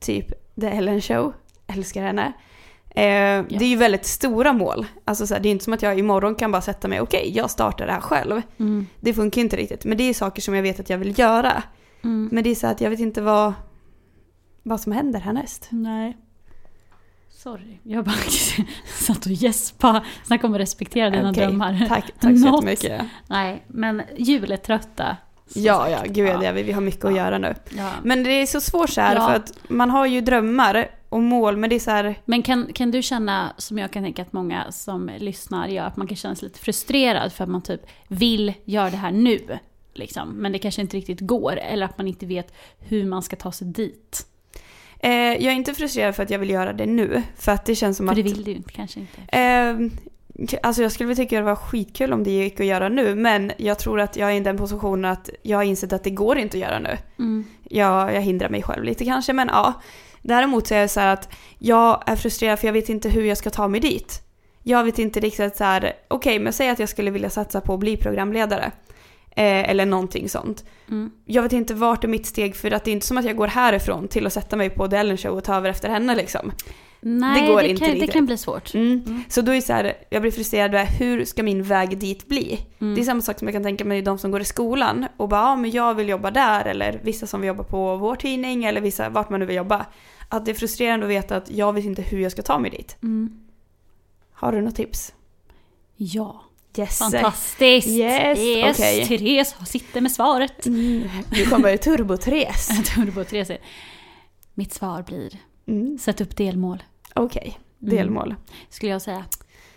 [0.00, 1.32] Typ The Ellen Show,
[1.66, 2.32] älskar henne.
[2.90, 4.86] Eh, Det är ju väldigt stora mål.
[5.04, 7.32] Alltså så här, det är inte som att jag imorgon kan bara sätta mig, okej
[7.34, 8.42] jag startar det här själv.
[8.58, 8.86] Mm.
[9.00, 11.62] Det funkar inte riktigt, men det är saker som jag vet att jag vill göra.
[12.04, 12.28] Mm.
[12.32, 13.52] Men det är så att jag vet inte vad,
[14.62, 15.68] vad som händer härnäst.
[15.70, 16.16] Nej.
[17.30, 18.14] Sorry, jag bara
[18.86, 20.02] satt och gäspade.
[20.24, 21.86] Snacka om att respektera dina Okej, drömmar.
[21.88, 23.02] Tack, tack så jättemycket.
[23.28, 25.16] Nej, men juletrötta.
[25.54, 26.38] Ja, ja, gud ja.
[26.38, 26.62] Det vi.
[26.62, 27.16] Vi har mycket att Ja.
[27.16, 27.54] göra nu.
[27.76, 27.90] Ja.
[28.04, 29.26] Men det är så svårt så här Ja.
[29.28, 32.72] för att man har ju drömmar och mål men det är så här, Men kan,
[32.72, 36.16] kan du känna, som jag kan tänka att många som lyssnar gör, att man kan
[36.16, 39.58] känna sig lite frustrerad för att man typ vill göra det här nu.
[39.94, 43.36] Liksom, men det kanske inte riktigt går, eller att man inte vet hur man ska
[43.36, 44.26] ta sig dit.
[45.00, 47.22] eh, jag är inte frustrerad för att jag vill göra det nu.
[47.36, 48.16] För att det känns som För att...
[48.16, 49.38] det vill du inte, kanske inte.
[49.38, 49.76] Eh,
[50.62, 53.52] alltså jag skulle väl tycka det var skitkul om det gick att göra nu men
[53.56, 56.38] jag tror att jag är i den positionen att jag har insett att det går
[56.38, 56.98] inte att göra nu.
[57.18, 57.44] Mm.
[57.64, 59.74] Jag, jag hindrar mig själv lite kanske men ja.
[60.22, 63.24] Däremot så är det så här att jag är frustrerad för jag vet inte hur
[63.24, 64.22] jag ska ta mig dit.
[64.62, 67.74] Jag vet inte riktigt så här, okej men säg att jag skulle vilja satsa på
[67.74, 68.72] att bli programledare.
[69.30, 70.64] Eh, eller någonting sånt.
[70.88, 71.10] Mm.
[71.24, 73.36] Jag vet inte vart är mitt steg för att det är inte som att jag
[73.36, 76.14] går härifrån till att sätta mig på The Ellen Show och ta över efter henne
[76.16, 76.52] liksom.
[77.00, 78.12] Nej, går det, inte kan, det riktigt.
[78.12, 78.74] kan bli svårt.
[78.74, 79.22] Mm.
[79.28, 82.28] Så då är det så här, jag blir frustrerad över hur ska min väg dit
[82.28, 82.60] bli?
[82.78, 82.94] Mm.
[82.94, 85.28] Det är samma sak som jag kan tänka mig de som går i skolan och
[85.28, 88.64] bara ja men jag vill jobba där eller vissa som vill jobba på vår tidning
[88.64, 89.86] eller vissa vart man nu vill jobba.
[90.28, 92.70] Att det är frustrerande att veta att jag vet inte hur jag ska ta mig
[92.70, 92.96] dit.
[93.02, 93.40] Mm.
[94.32, 95.14] Har du något tips?
[95.96, 96.44] Ja.
[96.78, 96.98] Yes.
[96.98, 97.88] Fantastiskt!
[97.88, 98.78] Yes, yes.
[98.78, 99.06] okej.
[99.06, 100.66] Therese sitter med svaret.
[100.66, 102.70] Mm, nu kommer turbo-Therese.
[102.76, 103.58] Jag tror på Therese.
[104.54, 105.98] Mitt svar blir, Mm.
[105.98, 106.82] sätt upp delmål.
[107.14, 107.96] Okej, Mm.
[107.96, 108.34] delmål.
[108.68, 109.24] Skulle jag säga.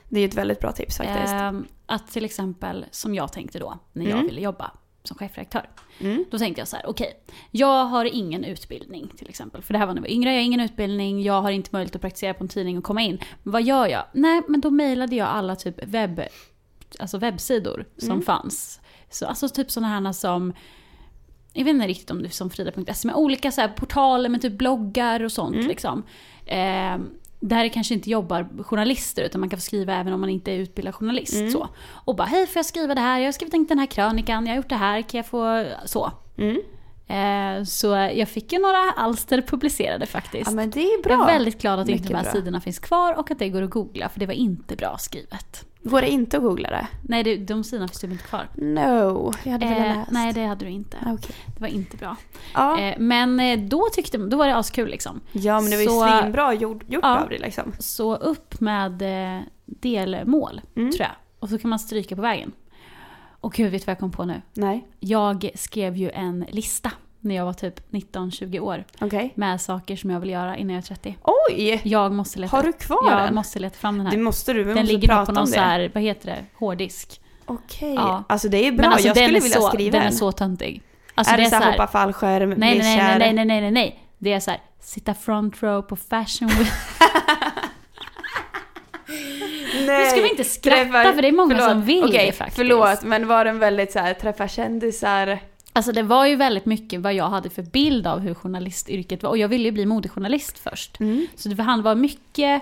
[0.09, 1.33] Det är ett väldigt bra tips faktiskt.
[1.33, 4.25] Ehm, att till exempel, som jag tänkte då, när jag Mm.
[4.25, 4.71] ville jobba
[5.03, 5.69] som chefredaktör.
[5.99, 6.25] Mm.
[6.31, 7.13] Då tänkte jag så här, okej,
[7.51, 9.61] jag har ingen utbildning till exempel.
[9.61, 11.69] För det här var när jag var yngre, jag har ingen utbildning, jag har inte
[11.73, 13.19] möjlighet att praktisera på en tidning och komma in.
[13.43, 14.03] Men vad gör jag?
[14.13, 16.21] Nej, men då mejlade jag alla typ webb,
[16.99, 18.21] alltså webbsidor som Mm.
[18.21, 18.79] fanns.
[19.09, 20.53] Så, alltså typ sådana här som,
[21.53, 24.53] jag vet inte riktigt om det är som frida.se, men olika så portaler med typ
[24.57, 25.67] bloggar och sånt Mm.
[25.67, 26.03] liksom.
[26.45, 27.09] Ehm,
[27.39, 30.51] där det kanske inte jobbar journalister utan man kan få skriva även om man inte
[30.51, 31.33] är utbildad journalist.
[31.35, 31.51] Mm.
[31.51, 31.67] Så.
[32.05, 33.19] Och bara hej får jag skriva det här?
[33.19, 36.11] Jag har skrivit den här krönikan, jag har gjort det här, kan jag få så?
[36.37, 36.61] Mm.
[37.07, 40.49] Eh, så jag fick ju några alster publicerade faktiskt.
[40.51, 41.11] Ja men det är bra.
[41.13, 42.31] jag är väldigt glad att inte Mycket de här bra.
[42.31, 45.65] sidorna finns kvar och att det går att googla för det var inte bra skrivet.
[45.83, 46.87] Går det inte att googla det?
[47.01, 48.47] Nej, det, de sidorna finns typ inte kvar.
[48.55, 50.11] No, jag hade velat Eh, läst.
[50.11, 50.97] nej, det hade du inte.
[51.05, 51.35] Okej.
[51.55, 52.15] Det var inte bra.
[52.53, 52.79] Ja.
[52.79, 55.21] Eh, men eh, då tyckte då var det askul liksom.
[55.31, 57.19] ja men det var ju så- svinbra gjort, gjort Ja.
[57.23, 57.73] av det liksom.
[57.79, 59.01] Så upp med
[59.37, 60.91] eh, delmål, Mm.
[60.91, 61.11] tror jag.
[61.39, 62.51] Och så kan man stryka på vägen.
[63.41, 64.41] Och gud, vet du vad jag kom på nu?
[64.53, 68.83] Nej, Jag skrev ju en lista när jag var typ 19-20 år.
[69.01, 69.31] okej.
[69.35, 71.17] Med saker som jag vill göra innan jag är 30.
[71.49, 71.81] Oj!
[71.83, 73.35] Jag måste leta, Har du kvar jag den?
[73.35, 74.11] måste leta fram den här.
[74.15, 75.51] Det måste du, vi den måste ligger prata på om någon det.
[75.51, 77.21] så här, vad heter det, hårddisk.
[77.45, 78.23] Okej, Ja.
[78.29, 78.81] alltså det är bra.
[78.81, 80.13] Men alltså jag den skulle är vilja så, skriva Den är en.
[80.13, 80.81] så töntig.
[81.15, 83.19] Alltså är det, är så här så här- hoppa fallskärm, nej, nej, kär?
[83.19, 83.99] nej, nej, nej, nej, nej.
[84.17, 86.71] Det är så här, sitta front row på fashion week.
[89.87, 91.69] Nej, Nu ska vi inte skratta träffar- för det är många förlåt.
[91.71, 92.57] som vill Okej, det faktiskt.
[92.57, 95.39] förlåt, men var den väldigt så här träffa kändisar?
[95.73, 99.29] Alltså det var ju väldigt mycket vad jag hade för bild av hur journalistyrket var.
[99.29, 100.99] Och jag ville ju bli modejournalist först.
[100.99, 101.27] Mm.
[101.35, 102.61] Så det var, var mycket,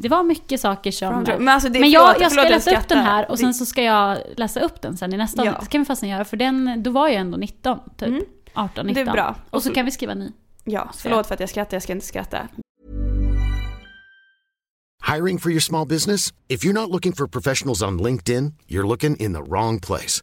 [0.00, 1.22] det var mycket saker som...
[1.22, 3.48] Men alltså det, Men jag, förlåt, jag ska förlåt, läsa upp den här och sen
[3.48, 5.58] Det- så ska jag läsa upp den sen i nästa Ja.
[5.60, 8.08] Det kan vi fastän göra för den, då var jag ändå 19 typ.
[8.08, 8.22] Mm.
[8.54, 9.08] 18, Det 19.
[9.08, 9.36] är bra.
[9.50, 10.32] Och så kan vi skriva ny.
[10.64, 12.48] Ja, förlåt för att jag skrattar, jag ska inte skratta.
[15.14, 16.32] Hiring for your small business?
[16.48, 20.22] If you're not looking for professionals on LinkedIn, you're looking in the wrong place.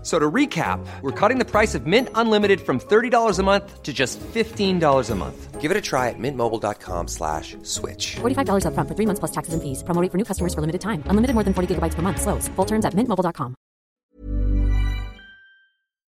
[0.00, 3.82] F- So to recap, we're cutting the price of Mint Unlimited from $30 a month
[3.82, 5.60] to just $15 a month.
[5.60, 8.16] Give it a try at mintmobile.com slash switch.
[8.20, 9.84] $45 upfront for three months plus taxes and fees.
[9.84, 11.02] Promo rate for new customers for limited time.
[11.10, 12.18] Unlimited more than 40 gigabytes per month.
[12.22, 12.48] Slows.
[12.56, 13.54] Full terms at mintmobile.com.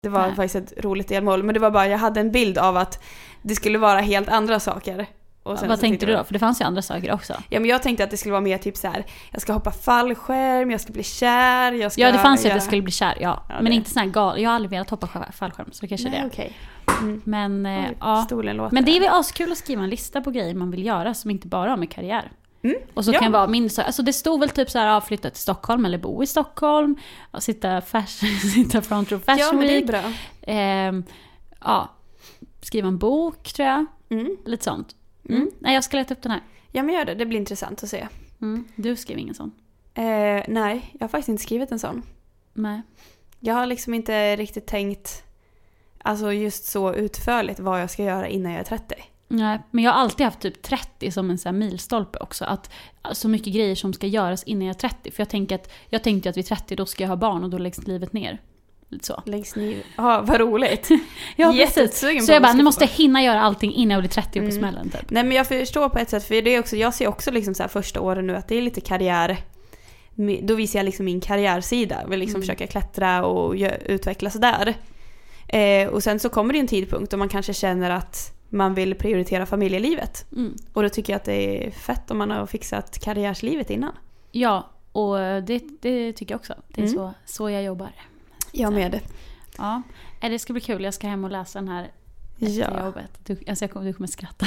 [0.02, 0.36] Det var Nej.
[0.36, 3.00] faktiskt ett roligt delmål, men det var bara, jag hade en bild av att
[3.42, 5.06] det skulle vara helt andra saker.
[5.42, 6.24] Vad tänkte du då?
[6.24, 7.33] För det fanns ju andra saker också.
[7.48, 9.07] Ja men jag tänkte att det skulle vara mer typ så här.
[9.33, 12.55] jag ska hoppa fallskärm, jag ska bli kär, jag ska Ja, det fanns ju att
[12.55, 13.44] jag skulle bli kär, ja.
[13.48, 14.40] Ja, men inte sån här gal.
[14.42, 16.26] Jag har aldrig velat hoppa fallskärm, så kanske Nej, det.
[16.26, 16.53] okej.
[17.24, 18.68] Men, eh, Oj, ja.
[18.72, 21.31] Men det är väl askul att skriva en lista på grejer man vill göra som
[21.31, 22.33] inte bara har med karriär.
[22.62, 23.18] Mm, Och så ja.
[23.20, 25.98] kan vara min, så- alltså det stod väl typ så här, flytta till Stockholm eller
[25.98, 26.96] bo i Stockholm,
[27.38, 30.03] sitta, fashion, sitta front row fashion Ja men det är bra.
[30.42, 31.05] ehm,
[31.61, 31.88] ja,
[32.62, 34.37] skriva en bok tror jag, Mm.
[34.46, 34.94] lite sånt.
[35.28, 35.50] Mm.
[35.59, 36.42] Nej, jag ska leta upp den här.
[36.72, 38.09] Ja men gör det, det blir intressant att se.
[38.42, 38.64] Mm.
[38.76, 39.52] Du skrev ingen sån?
[39.94, 42.02] Eh, nej, jag har faktiskt inte skrivit en sån.
[42.52, 42.83] Nej.
[43.40, 45.24] Jag har liksom inte riktigt tänkt
[45.98, 48.94] alltså just så utförligt vad jag ska göra innan jag är 30.
[49.28, 52.44] Nej, men jag har alltid haft typ 30 som en här milstolpe också.
[52.44, 52.70] Att
[53.12, 55.11] så mycket grejer som ska göras innan jag är 30.
[55.11, 57.50] För jag tänker att jag tänkte att vid 30 då ska jag ha barn och
[57.50, 58.38] då läggs livet ner.
[58.90, 59.22] Lite så.
[59.26, 59.83] Längst ner.
[59.96, 60.88] Ja, vad roligt.
[61.37, 61.76] Ja, precis.
[61.76, 64.33] Jättesugen Så på jag bara, nu måste jag hinna göra allting innan jag blir 30
[64.33, 64.53] på Mm.
[64.53, 65.11] smällen typ.
[65.11, 67.55] Nej men jag förstår på ett sätt, för det är också, jag ser också liksom
[67.55, 69.37] så här första åren nu att det är lite karriär.
[70.42, 72.42] Då visar jag liksom min karriärsida, vill liksom Mm.
[72.42, 73.55] försöka klättra och
[73.87, 74.74] utvecklas där.
[75.48, 78.94] Eh, och sen så kommer det en tidpunkt då man kanske känner att man vill
[78.94, 80.26] prioritera familjelivet.
[80.33, 80.55] Mm.
[80.72, 83.92] Och då tycker jag att det är fett om man har fixat karriärslivet innan.
[84.33, 86.55] Ja, och det, det tycker jag också.
[86.68, 86.94] Det är Mm.
[86.94, 87.90] så, så jag jobbar.
[88.52, 89.00] Jag med.
[89.58, 89.82] Ja,
[90.22, 90.84] Eh, det ska bli kul.
[90.84, 91.90] Jag ska hem och läsa den här
[92.40, 92.84] efter Ja.
[92.86, 93.10] jobbet.
[93.26, 94.46] Du, alltså jag kommer, du kommer skratta.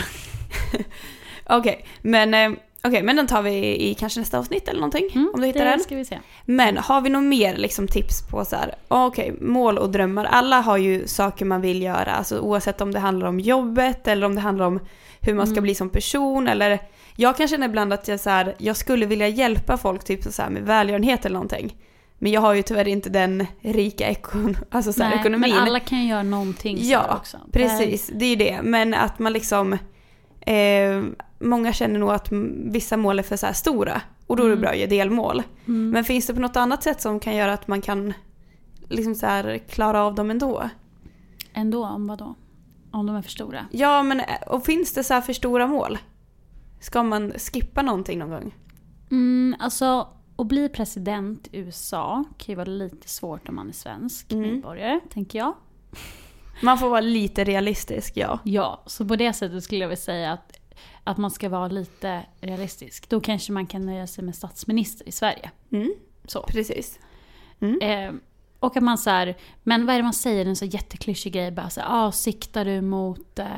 [1.50, 2.52] Okej, men, eh,
[2.84, 5.10] okej, men den tar vi i kanske nästa avsnitt eller någonting.
[5.34, 5.80] om du hittar Mm, det den.
[5.84, 6.20] ska vi se.
[6.46, 10.26] Men har vi något mer liksom, tips på så här, okej, mål och drömmar.
[10.26, 14.26] Alla har ju saker man vill göra, alltså, oavsett om det handlar om jobbet eller
[14.26, 14.80] om det handlar om
[15.22, 15.64] hur man ska Mm.
[15.64, 16.80] bli som person eller
[17.16, 20.42] jag kan känna ibland att jag, så här, jag skulle vilja hjälpa folk typ så
[20.42, 21.76] här, med välgörenhet eller någonting.
[22.20, 25.50] Men jag har ju tyvärr inte den rika ekon alltså, så här, Nej, ekonomin.
[25.56, 27.38] Men alla kan göra någonting Ja, också.
[27.52, 28.60] Precis, det är ju det.
[28.64, 29.74] Men att man liksom...
[30.42, 31.04] Eh,
[31.40, 32.28] många känner nog att
[32.72, 34.02] vissa mål är för så här stora.
[34.28, 34.62] Och då är det Mm.
[34.62, 35.44] bra att göra delmål.
[35.68, 35.90] Mm.
[35.90, 38.14] Men finns det på något annat sätt som kan göra att man kan
[38.90, 40.70] liksom så här klara av dem ändå?
[41.54, 42.36] Ändå, om vad då?
[42.92, 43.66] Om de är för stora?
[43.72, 45.98] Ja, men eh, och finns det så här för stora mål?
[46.80, 48.56] Ska man skippa någonting någon gång?
[49.12, 53.74] Mm, alltså, att bli president i USA kan ju vara lite svårt om man är
[53.74, 54.52] svensk Mm.
[54.52, 55.54] medborgare, tänker jag.
[56.64, 58.40] Man får vara lite realistisk, ja.
[58.44, 60.60] Ja, så på det sättet skulle jag vilja säga att,
[61.04, 63.10] att man ska vara lite realistisk.
[63.10, 65.52] Då kanske man kan nöja sig med statsminister i Sverige.
[65.72, 65.94] Mm,
[66.26, 66.44] Så.
[66.44, 67.00] precis.
[67.82, 68.14] Eh,
[68.60, 71.52] och att man så här, men vad är det man säger, en så jätteklyschig grej,
[71.52, 73.58] bara så här, ah, siktar du mot, eh,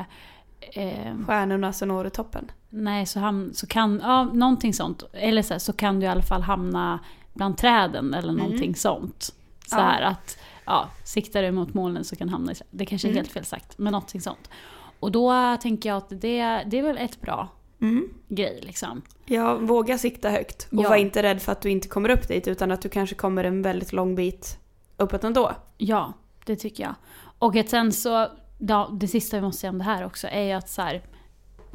[0.59, 2.51] eh, Stjärnorna så når toppen.
[2.75, 5.03] Nej så, ham- så kan, ja någonting sånt.
[5.13, 6.99] Eller så, här, så kan du i alla fall hamna
[7.33, 9.33] bland träden eller någonting sånt.
[9.67, 9.85] Så Mm.
[9.87, 9.91] Ja.
[9.91, 12.67] här att, ja, siktar du mot molnen så kan du hamna i träd.
[12.71, 13.17] Det kanske är Mm.
[13.17, 14.49] helt fel sagt, men någonting sånt.
[14.99, 17.47] Och då tänker jag att det, det är väl ett bra
[17.81, 18.09] Mm.
[18.27, 19.01] grej liksom.
[19.25, 20.67] Ja, våga sikta högt.
[20.71, 20.89] Och Ja.
[20.89, 23.43] var inte rädd för att du inte kommer upp dit utan att du kanske kommer
[23.43, 24.57] en väldigt lång bit
[24.97, 25.51] uppåt ändå.
[25.77, 26.13] Ja,
[26.45, 26.95] det tycker jag.
[27.39, 30.41] Och att sen så, ja, det sista vi måste säga om det här också är
[30.43, 31.01] ju att så här,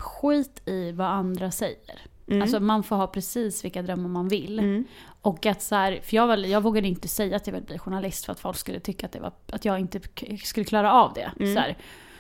[0.01, 2.01] skit i vad andra säger.
[2.29, 2.43] Mm.
[2.43, 4.59] Alltså man får ha precis vilka drömmar man vill.
[4.59, 4.85] Mm.
[5.23, 7.79] Och att så här, för jag, väl, jag vågade inte säga att jag vill bli
[7.79, 10.01] journalist för att folk skulle tycka att, det var, att jag inte
[10.45, 11.31] skulle klara av det.
[11.41, 11.55] Mm.
[11.55, 11.77] Så, här.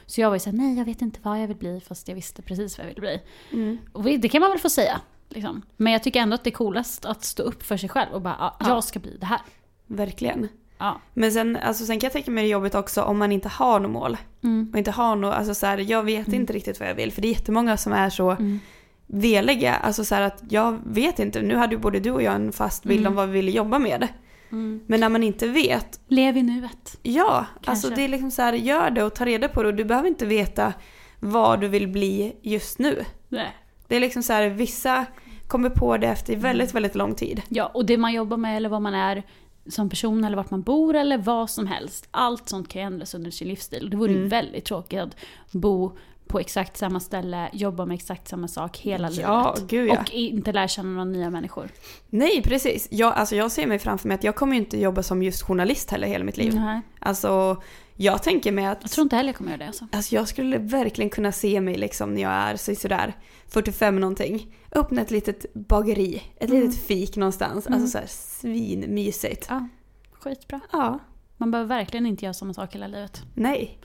[0.06, 2.14] så jag var ju såhär, nej jag vet inte vad jag vill bli fast jag
[2.14, 3.20] visste precis vad jag ville bli.
[3.52, 3.78] Mm.
[3.92, 5.00] Och det kan man väl få säga.
[5.28, 5.62] Liksom.
[5.76, 8.22] Men jag tycker ändå att det är coolast att stå upp för sig själv och
[8.22, 8.68] bara, ja, Ja.
[8.68, 9.40] jag ska bli det här.
[9.86, 10.48] Verkligen.
[10.80, 11.00] Ja.
[11.14, 13.80] Men sen, alltså, sen kan jag tänka mig det jobbet också om man inte har
[13.80, 14.16] något mål.
[14.42, 14.70] Mm.
[14.72, 16.40] Och inte har något, alltså så här, jag vet Mm.
[16.40, 17.12] inte riktigt vad jag vill.
[17.12, 18.60] För det är jättemånga som är så Mm.
[19.06, 19.74] veliga.
[19.74, 21.42] Alltså så här att jag vet inte.
[21.42, 23.12] Nu hade ju både du och jag en fast bild Mm.
[23.12, 24.08] om vad vi ville jobba med.
[24.52, 24.80] Mm.
[24.86, 26.98] Men när man inte vet, Lev i nuet.
[27.02, 27.46] ja.
[27.54, 27.70] Kanske.
[27.70, 29.68] Alltså det är liksom så här, gör det och ta reda på det.
[29.68, 30.72] Och du behöver inte veta
[31.20, 33.04] vad du vill bli just nu.
[33.28, 33.56] Nej.
[33.88, 35.06] Det är liksom så här, vissa
[35.48, 36.42] kommer på det efter Mm.
[36.42, 37.42] väldigt, väldigt lång tid.
[37.48, 39.22] Ja, och det man jobbar med eller vad man är
[39.70, 42.08] som person eller vart man bor eller vad som helst.
[42.10, 43.90] Allt sånt kan ju ändras under sin livsstil.
[43.90, 44.28] Det vore ju Mm.
[44.28, 45.16] väldigt tråkigt att
[45.52, 45.92] bo
[46.26, 49.70] på exakt samma ställe, jobba med exakt samma sak hela Ja, livet.
[49.70, 50.00] gud ja.
[50.00, 51.68] Och inte lära känna några nya människor.
[52.10, 52.88] Nej, precis.
[52.90, 55.42] Jag, alltså jag ser mig framför mig att jag kommer ju inte jobba som just
[55.42, 56.54] journalist heller hela mitt liv.
[56.54, 57.56] Nej, Alltså,
[58.02, 59.86] jag tänker mig att jag tror inte heller jag kommer göra det alltså.
[59.92, 63.12] Alltså jag skulle verkligen kunna se mig liksom när jag är så- sådär
[63.48, 64.56] 45 någonting.
[64.72, 66.62] Öppna ett litet bageri, ett Mm.
[66.62, 67.66] litet fik någonstans.
[67.66, 67.80] Mm.
[67.82, 69.46] Alltså såhär svinmysigt.
[69.48, 69.68] Ja,
[70.12, 70.60] skitbra.
[70.72, 70.98] Ja,
[71.36, 73.22] Man behöver verkligen inte göra samma sak hela livet.
[73.34, 73.78] nej.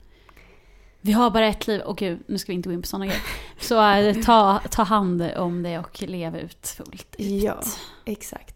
[1.00, 3.06] Vi har bara ett liv, och gud, nu ska vi inte gå in på sådana
[3.06, 3.22] grejer.
[3.60, 7.42] Så äh, ta, ta hand om det och lev ut fullt ut.
[7.42, 7.60] Ja,
[8.04, 8.55] exakt.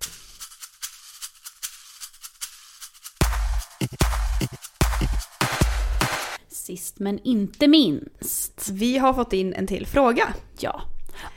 [6.70, 8.68] Sist men inte minst.
[8.72, 10.28] Vi har fått in en till fråga.
[10.58, 10.82] Ja.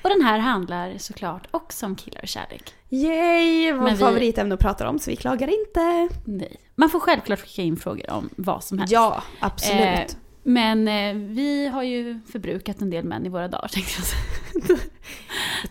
[0.01, 2.73] Och den här handlar såklart också om killar och kärlek.
[2.89, 3.71] Yay!
[3.71, 6.09] Vår Men vi- favoritämne att prata om så vi klagar inte.
[6.25, 6.57] Nej.
[6.75, 8.93] Man får självklart skicka in frågor om vad som helst.
[8.93, 9.81] Ja, absolut.
[9.81, 10.05] Eh,
[10.43, 14.79] men eh, vi har ju förbrukat en del män i våra dagar tänkte jag säga.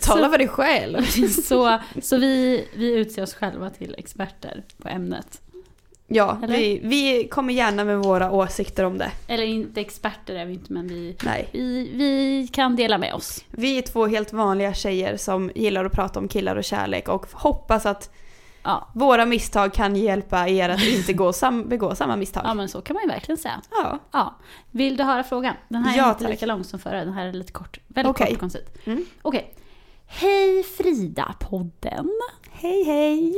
[0.00, 1.02] Tala för dig själv.
[1.28, 5.42] Så, så vi, vi utser oss själva till experter på ämnet.
[6.14, 6.56] Ja, Eller?
[6.56, 9.10] vi, vi kommer gärna med våra åsikter om det.
[9.28, 11.48] Eller inte experter är vi inte men vi, Nej.
[11.52, 13.44] vi, vi kan dela med oss.
[13.50, 17.26] Vi är två helt vanliga tjejer som gillar att prata om killar och kärlek och
[17.32, 18.10] hoppas att
[18.64, 18.88] Ja.
[18.94, 22.42] våra misstag kan hjälpa er att inte gå sam- begå samma misstag.
[22.46, 23.60] ja men så kan man ju verkligen säga.
[23.70, 23.98] Ja.
[24.12, 24.34] Ja.
[24.70, 25.54] Vill du höra frågan?
[25.68, 26.30] Den här Ja, är inte tack.
[26.30, 27.78] lika lång som förra, den här är lite kort.
[27.88, 28.26] Väldigt Okej.
[28.26, 28.64] kort och koncist.
[28.84, 29.04] Mm.
[29.22, 29.54] Okej.
[30.06, 32.08] Hej Frida-podden.
[32.52, 33.34] Hej hej!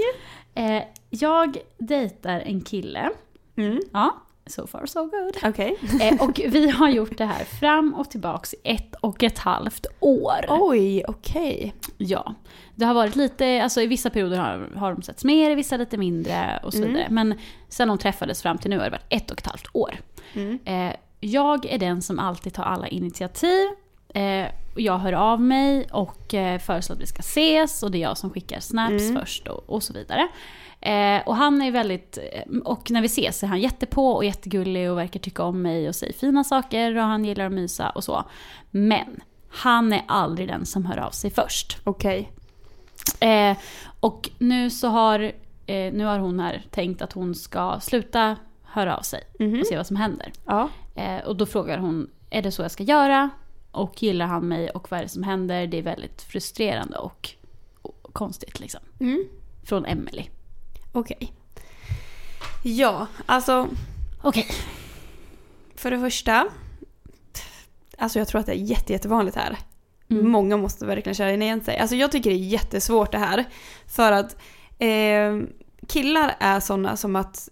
[0.55, 0.83] Eh,
[1.21, 3.11] jag dejtar en kille.
[3.57, 3.81] Mm.
[3.93, 4.15] Ja,
[4.47, 5.37] so far so good.
[5.45, 5.77] Okej.
[6.01, 9.87] Eh, och vi har gjort det här fram och tillbaks i ett och ett halvt
[10.01, 10.45] år.
[10.49, 11.75] Oj, okej.
[11.97, 12.35] Ja.
[12.75, 15.77] Det har varit lite, alltså i vissa perioder har, har de setts mer, i vissa
[15.77, 16.93] lite mindre och så Mm.
[16.93, 17.07] vidare.
[17.11, 17.35] Men
[17.69, 19.95] sen de träffades fram till nu har det varit ett och ett halvt år.
[20.35, 20.59] Mm.
[20.65, 23.69] Eh, jag är den som alltid tar alla initiativ.
[24.15, 24.47] Eh,
[24.77, 28.19] jag hör av mig och eh, föreslår att vi ska ses och det är jag
[28.19, 29.21] som skickar snaps Mm.
[29.21, 30.29] först och, och så vidare.
[30.81, 34.91] Eh, och han är väldigt, eh, och när vi ses är han jättepå och jättegullig
[34.91, 38.05] och verkar tycka om mig och säger fina saker och han gillar att mysa och
[38.05, 38.25] så.
[38.71, 41.79] Men han är aldrig den som hör av sig först.
[41.85, 42.31] Okej.
[43.21, 43.57] Eh,
[44.01, 45.21] och nu så har,
[45.67, 49.61] eh, nu har hon här tänkt att hon ska sluta höra av sig Mhm.
[49.61, 50.33] och se vad som händer.
[50.47, 50.69] Ja.
[50.95, 53.31] Eh, och då frågar hon, är det så jag ska göra?
[53.75, 55.67] Och gillar han mig och vad är det som händer?
[55.67, 57.31] Det är väldigt frustrerande och,
[57.83, 58.81] och konstigt liksom.
[59.01, 59.25] Mm.
[59.65, 60.25] Från Emily.
[60.93, 61.33] Okej.
[62.65, 63.69] Ja, alltså
[64.23, 64.47] Okej.
[65.77, 66.49] för det första.
[67.99, 69.59] Alltså jag tror att det är jätte, jättevanligt här.
[70.11, 70.29] Mm.
[70.29, 71.79] Många måste verkligen känna igen sig.
[71.79, 73.45] Alltså jag tycker det är jättesvårt det här.
[73.87, 74.37] För att
[74.79, 75.41] eh,
[75.89, 77.49] killar är sådana som att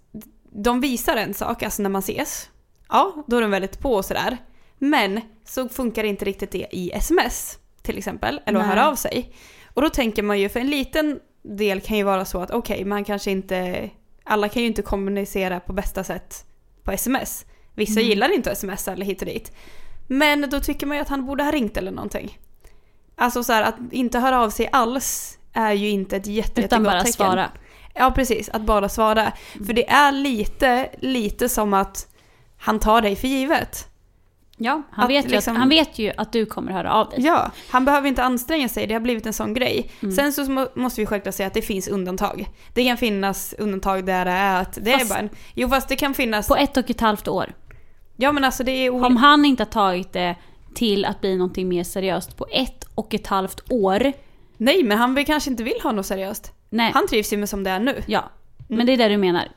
[0.53, 2.51] de visar en sak, alltså när man ses.
[2.89, 4.39] Ja, då är de väldigt på och sådär.
[4.85, 8.77] Men så funkar inte riktigt det i sms till exempel, eller att Nej.
[8.77, 9.33] höra av sig.
[9.75, 12.85] Och då tänker man ju, för en liten del kan ju vara så att okej,
[12.85, 13.91] man kanske inte,
[14.25, 16.45] alla kan ju inte kommunicera på bästa sätt
[16.83, 17.45] på sms.
[17.75, 18.09] Vissa Mm.
[18.11, 19.53] gillar inte att smsa eller hit och dit.
[20.07, 22.39] Men då tycker man ju att han borde ha ringt eller någonting.
[23.17, 26.63] Alltså så här, att inte höra av sig alls är ju inte ett jätte, Utan
[26.63, 27.13] jättegott bara tecken.
[27.13, 27.51] svara.
[27.95, 29.33] Ja precis, att bara svara.
[29.67, 32.09] För det är lite, lite som att
[32.59, 33.89] han tar dig för givet.
[34.65, 37.11] Ja, han Att vet, ju liksom- att, han vet ju att du kommer höra av
[37.11, 37.19] dig.
[37.23, 39.91] Ja, han behöver inte anstränga sig, det har blivit en sån grej.
[40.03, 40.15] Mm.
[40.15, 42.49] Sen så må- måste vi självklart säga att det finns undantag.
[42.75, 45.29] Det kan finnas undantag där det är att det Fast- är bara en...
[45.55, 46.49] Jo fast det kan finnas...
[46.49, 47.53] På ett och ett halvt år.
[48.17, 49.05] Ja men alltså det är.
[49.05, 50.37] Om han inte har tagit det
[50.75, 54.13] till att bli någonting mer seriöst på ett och ett halvt år.
[54.57, 56.53] Nej men han kanske inte vill ha något seriöst.
[56.71, 58.03] Nej, Han trivs ju med som det är nu.
[58.07, 58.25] ja.
[58.69, 59.49] Men det är det du menar?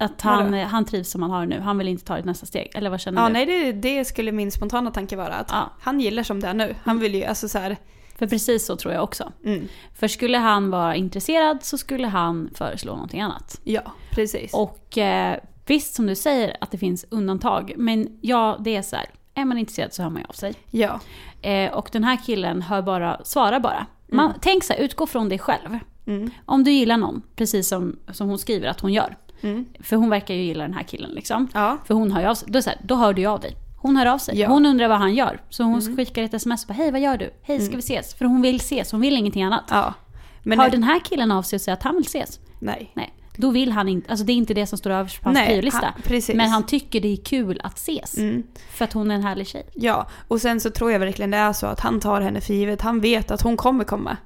[0.00, 0.64] Att han, Vadå?
[0.64, 2.70] han trivs som han har nu, han vill inte ta ett nästa steg.
[2.74, 3.32] Eller vad känner Ja du?
[3.32, 5.34] nej det, det skulle min spontana tanke vara.
[5.34, 5.70] Att Ja.
[5.80, 6.74] han gillar som det är nu.
[6.84, 7.76] Han vill ju alltså så här...
[8.18, 9.32] För precis så tror jag också.
[9.44, 13.60] Mm, För skulle han vara intresserad så skulle han föreslå någonting annat.
[13.64, 14.54] ja, precis.
[14.54, 17.72] Och eh, visst som du säger att det finns undantag.
[17.76, 19.06] Men ja, det är så här.
[19.34, 20.54] Är man intresserad så hör man ju av sig.
[20.70, 21.00] Ja.
[21.42, 23.86] Eh, och den här killen hör bara, svarar bara.
[24.06, 25.78] Man, Tänk så här, utgå från dig själv.
[26.06, 26.30] Mm.
[26.46, 29.16] Om du gillar någon, precis som, som hon skriver att hon gör.
[29.40, 29.66] Mm.
[29.80, 31.48] För hon verkar ju gilla den här killen liksom.
[31.54, 31.78] Ja.
[31.84, 32.48] För hon hör ju av sig.
[32.50, 33.56] Då, så här, då hör du ju av dig.
[33.76, 34.38] Hon hör av sig.
[34.38, 34.44] Ja.
[34.44, 34.52] Mm.
[34.52, 35.40] Hon undrar vad han gör.
[35.48, 37.30] Så hon skickar ett sms och bara, hej vad gör du?
[37.42, 38.14] Hej ska vi ses?
[38.14, 39.64] För hon vill ses, hon vill ingenting annat.
[39.70, 39.94] Ja.
[40.42, 42.40] Men Hör den här killen av sig och säger att han vill ses?
[42.60, 42.92] Nej.
[42.94, 43.14] Nej.
[43.36, 45.94] Då vill han inte, alltså det är inte det som står överst på hans priolista.
[46.34, 48.18] Men han tycker det är kul att ses.
[48.18, 48.42] Mm.
[48.70, 49.66] För att hon är en härlig tjej.
[49.74, 52.54] Ja, och sen så tror jag verkligen det är så att han tar henne för
[52.54, 52.80] givet.
[52.80, 54.16] Han vet att hon kommer komma.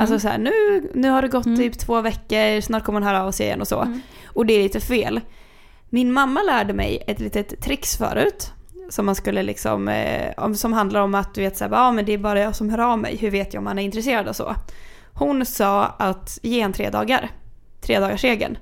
[0.00, 0.20] Alltså Mm.
[0.20, 3.32] så här, nu, nu har det gått typ två veckor, snart kommer hon höra av
[3.32, 3.80] sig igen och så.
[3.80, 4.00] Mm.
[4.26, 5.20] Och det är lite fel.
[5.90, 8.52] Min mamma lärde mig ett litet tricks förut.
[8.90, 12.04] Som man skulle liksom, eh, om- som handlar om att du vet såhär, ja men
[12.04, 14.28] det är bara jag som hör av mig, hur vet jag om han är intresserad
[14.28, 14.54] och så.
[15.14, 17.28] Hon sa att ge en tre dagar.
[17.80, 18.58] Tre dagars regeln.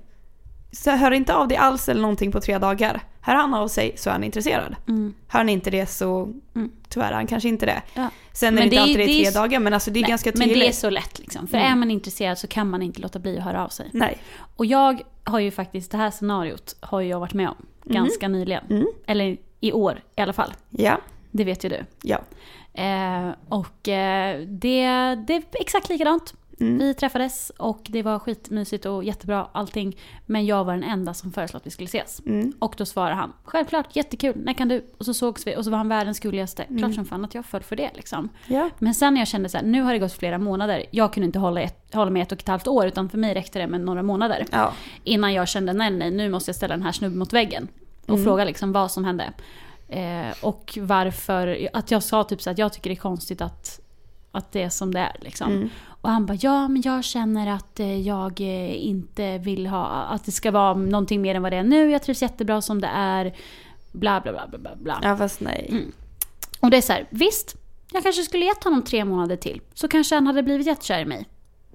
[0.72, 3.00] Så hör inte av dig alls eller någonting på tre dagar.
[3.28, 4.76] Hör han av sig så är han intresserad.
[4.88, 5.14] Mm.
[5.28, 6.22] Hör han inte det så
[6.54, 6.70] Mm.
[6.88, 7.82] tyvärr är han kanske inte det.
[7.94, 8.08] Ja.
[8.32, 9.90] Sen är Men det inte det är- alltid det är är tre dagar men alltså
[9.90, 10.60] det är Nej, ganska Men tydligt.
[10.60, 11.46] det är så lätt liksom.
[11.46, 11.72] För Mm.
[11.72, 13.90] är man intresserad så kan man inte låta bli att höra av sig.
[13.92, 14.18] Nej.
[14.56, 18.64] Och jag har ju faktiskt, det här scenariot har jag varit med om ganska nyligen.
[18.70, 18.86] Mm.
[19.06, 20.52] Eller i år i alla fall.
[20.70, 20.98] Ja.
[21.30, 21.84] Det vet ju du.
[22.02, 22.18] Ja.
[22.82, 26.34] Eh, och eh, det, det är exakt likadant.
[26.60, 26.78] Mm.
[26.78, 29.96] Vi träffades och det var skitmysigt och jättebra allting.
[30.26, 32.20] Men jag var den enda som föreslog att vi skulle ses.
[32.26, 32.52] Mm.
[32.58, 34.86] Och då svarade han, självklart, jättekul, när kan du?
[34.98, 36.62] Och så sågs vi och så var han världens gulligaste.
[36.62, 36.78] Mm.
[36.78, 38.28] Klart som fan att jag föll för det liksom.
[38.46, 38.70] Ja.
[38.78, 40.84] Men sen när jag kände så här, nu har det gått flera månader.
[40.90, 43.34] Jag kunde inte hålla, ett, hålla med ett och ett halvt år utan för mig
[43.34, 44.46] räckte det med några månader.
[44.52, 44.72] Ja.
[45.04, 47.68] Innan jag kände, nej nej, nu måste jag ställa den här snubben mot väggen.
[48.02, 48.24] Och Mm.
[48.24, 49.32] fråga liksom vad som hände.
[49.88, 53.80] Eh, och varför, att jag sa typ så att jag tycker det är konstigt att,
[54.38, 55.52] att det är som det är liksom.
[55.52, 55.68] Mm.
[56.00, 60.24] Och han bara, ja men jag känner att eh, jag eh, inte vill ha, att
[60.24, 61.90] det ska vara någonting mer än vad det är nu.
[61.90, 63.34] Jag trivs jättebra som det är.
[63.92, 65.00] Bla bla bla bla bla.
[65.02, 65.66] ja, fast nej.
[65.70, 65.92] Mm.
[66.60, 67.56] Och det är så här, visst,
[67.92, 69.60] jag kanske skulle gett honom tre månader till.
[69.74, 71.28] Så kanske han hade blivit jättekär i mig.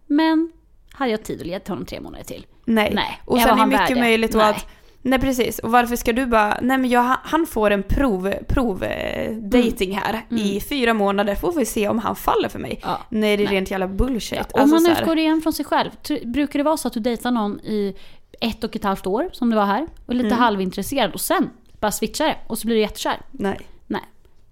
[0.05, 0.51] Men
[0.91, 2.45] hade jag tid att ge honom tre månader till?
[2.66, 2.91] Nej.
[2.95, 3.22] Nej.
[3.26, 4.68] Och sen är det mycket möjligt att
[5.06, 8.84] Nej precis, och varför ska du bara, nej men jag, han får en prov, prov
[8.84, 12.72] eh, dating här i fyra månader, får vi se om han faller för mig.
[12.72, 12.82] Mm.
[12.84, 12.99] Ja.
[13.10, 13.56] Nej det är Nej.
[13.56, 14.39] rent jävla bullshit.
[14.54, 15.89] Om Alltså, man här- utgår igen från sig själv.
[16.26, 17.95] Brukar det vara så att du dejtar någon i
[18.41, 20.24] ett och ett halvt år, som det var här, och Mm.
[20.26, 21.49] lite halvintresserad och sen
[21.80, 23.22] bara switchar det och så blir du jättekär?
[23.32, 23.60] Nej.
[23.88, 24.01] Nej.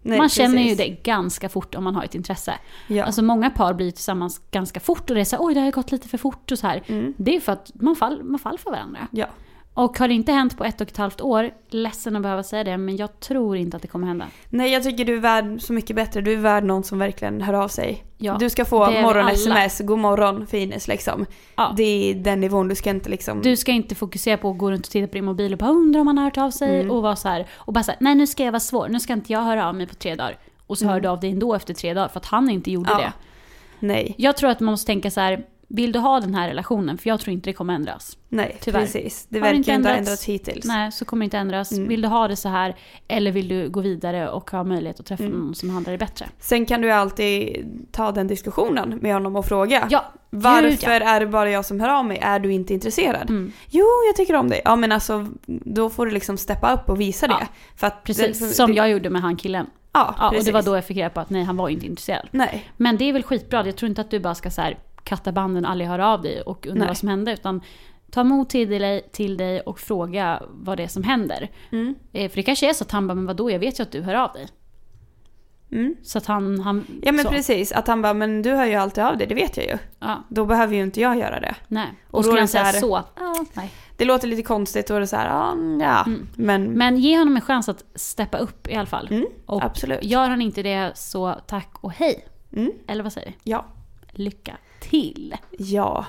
[0.02, 2.54] nej man känner ju det ganska fort om man har ett intresse.
[2.88, 3.04] Ja.
[3.06, 5.72] Alltså många par blir tillsammans ganska fort och det är så här, oj det har
[5.72, 6.84] gått lite för fort och så här.
[6.88, 7.14] Mm.
[7.18, 9.08] Det är för att man, fall, man faller för varandra.
[9.12, 9.26] ja.
[9.74, 12.64] Och har det inte hänt på ett och ett halvt år, ledsen att behöva säga
[12.64, 14.26] det, men jag tror inte att det kommer hända.
[14.50, 17.42] Nej jag tycker du är värd så mycket bättre, du är värd någon som verkligen
[17.42, 18.04] hör av sig.
[18.18, 21.26] Ja, du ska få morgon-sms, god morgon Fines liksom.
[21.56, 21.74] Ja.
[21.78, 23.42] Det är den nivån, du ska inte liksom...
[23.42, 25.70] Du ska inte fokusera på att gå runt och titta på din mobil och bara
[25.72, 26.92] undra om han har hört av sig Mm.
[26.92, 29.00] och vara så här och bara så här, nej nu ska jag vara svår, nu
[29.00, 30.38] ska inte jag höra av mig på tre dagar.
[30.68, 31.04] Och så hör Mm.
[31.04, 32.98] du av dig ändå efter tre dagar för att han inte gjorde Ja.
[32.98, 33.14] det.
[33.80, 36.98] Nej, Jag tror att man måste tänka så här, vill du ha den här relationen?
[36.98, 38.18] För jag tror inte det kommer ändras.
[38.30, 38.80] nej Tyvärr.
[38.82, 39.26] precis.
[39.30, 40.26] Det Har verkar inte inte ha ändrats?
[40.26, 40.66] hittills.
[40.66, 41.72] Nej, så kommer det inte ändras.
[41.72, 41.88] Mm.
[41.88, 42.76] Vill du ha det så här?
[43.08, 45.40] Eller vill du gå vidare och ha möjlighet att träffa Mm.
[45.40, 46.26] någon som handlar det bättre?
[46.40, 49.88] Sen kan du alltid ta den diskussionen med honom och fråga.
[49.92, 50.90] Ja, Varför gud, ja.
[50.92, 52.18] är det bara jag som hör av mig?
[52.22, 53.30] Är du inte intresserad?
[53.30, 53.52] Mm.
[53.70, 54.62] Jo, jag tycker om dig.
[54.66, 57.48] Ja men alltså, då får du liksom steppa upp och visa Ja, det.
[57.76, 59.66] För att Precis, det, för, som det, jag gjorde med han killen.
[59.94, 60.46] Ja, Ja, och precis.
[60.46, 62.28] det var då jag fick reda på att nej, han var inte intresserad.
[62.32, 63.66] Nej, Men det är väl skitbra.
[63.66, 66.22] Jag tror inte att du bara ska så här, katta banden och aldrig höra av
[66.22, 66.88] dig och undra Nej.
[66.88, 67.34] vad som hände.
[67.34, 67.62] Utan
[68.12, 71.50] ta mod till dig, till dig och fråga vad det är som händer.
[71.72, 71.96] Mm.
[72.14, 73.92] Eh, För det kanske är så att han bara, men vadå, jag vet ju att
[73.92, 74.48] du hör av dig.
[75.72, 75.96] Mm.
[76.04, 76.60] Så att han...
[76.60, 77.30] han Ja men så.
[77.32, 79.78] precis, att han bara, men du hör ju alltid av dig, det vet jag ju.
[80.00, 81.56] Ja, Då behöver ju inte jag göra det.
[81.68, 81.88] nej.
[82.08, 83.72] Och Och skulle han så säga här- så, ja, nej.
[83.98, 86.04] Det låter lite konstigt och det är så här, ja, ja.
[86.06, 86.28] Mm.
[86.36, 89.08] men, Men ge honom en chans att steppa upp i alla fall.
[89.12, 90.04] Mm, och absolut.
[90.04, 92.28] gör han inte det så tack och hej.
[92.56, 92.72] Mm.
[92.88, 93.34] Eller vad säger du?
[93.44, 93.66] ja.
[94.12, 95.36] Lycka till.
[95.58, 96.06] Ja,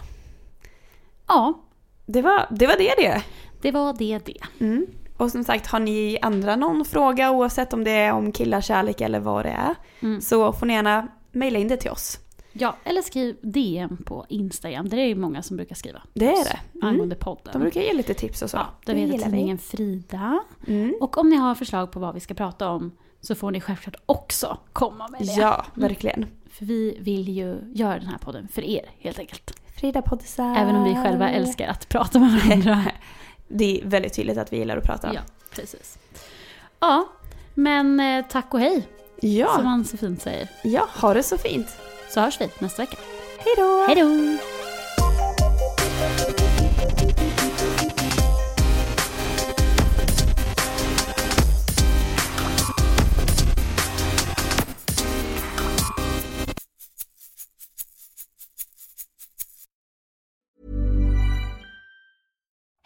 [1.29, 1.61] Ja,
[2.07, 2.95] det var det, var det.
[2.99, 3.23] det.
[3.63, 4.37] det var det det.
[4.65, 4.87] Mm.
[5.17, 9.01] Och som sagt, har ni andra någon fråga oavsett om det är om killar, kärlek
[9.01, 10.21] eller vad det är Mm.
[10.21, 12.19] så får ni gärna mejla in det till oss.
[12.53, 14.89] Ja, eller skriv DM på Instagram.
[14.89, 16.03] Där är det många som brukar skriva.
[16.15, 16.61] Det är det.
[16.75, 16.89] Mm.
[16.89, 17.53] Angående podden.
[17.53, 18.57] De brukar ge lite tips och så.
[18.57, 19.25] Ja, Det heter gillar vi.
[19.33, 20.45] tidningen Frida.
[20.67, 20.95] Mm.
[21.01, 23.97] Och om ni har förslag på vad vi ska prata om så får ni självklart
[24.07, 25.33] också komma med det.
[25.33, 26.27] Ja, verkligen.
[26.53, 29.51] För vi vill ju göra den här podden för er helt enkelt.
[29.81, 30.57] Frida poddisar.
[30.57, 32.85] Även om vi själva älskar att prata med varandra.
[33.49, 35.15] Det är väldigt tydligt att vi gillar att prata.
[35.15, 35.21] ja,
[35.55, 35.99] precis.
[36.81, 37.09] Ja,
[37.55, 38.89] men eh, tack och hej
[39.21, 40.49] som Ja, man så fint säger.
[40.63, 41.67] ja, ha det så fint.
[42.11, 42.97] Så hörs vi nästa vecka.
[43.39, 43.85] Hej då!
[43.89, 44.52] Hej då!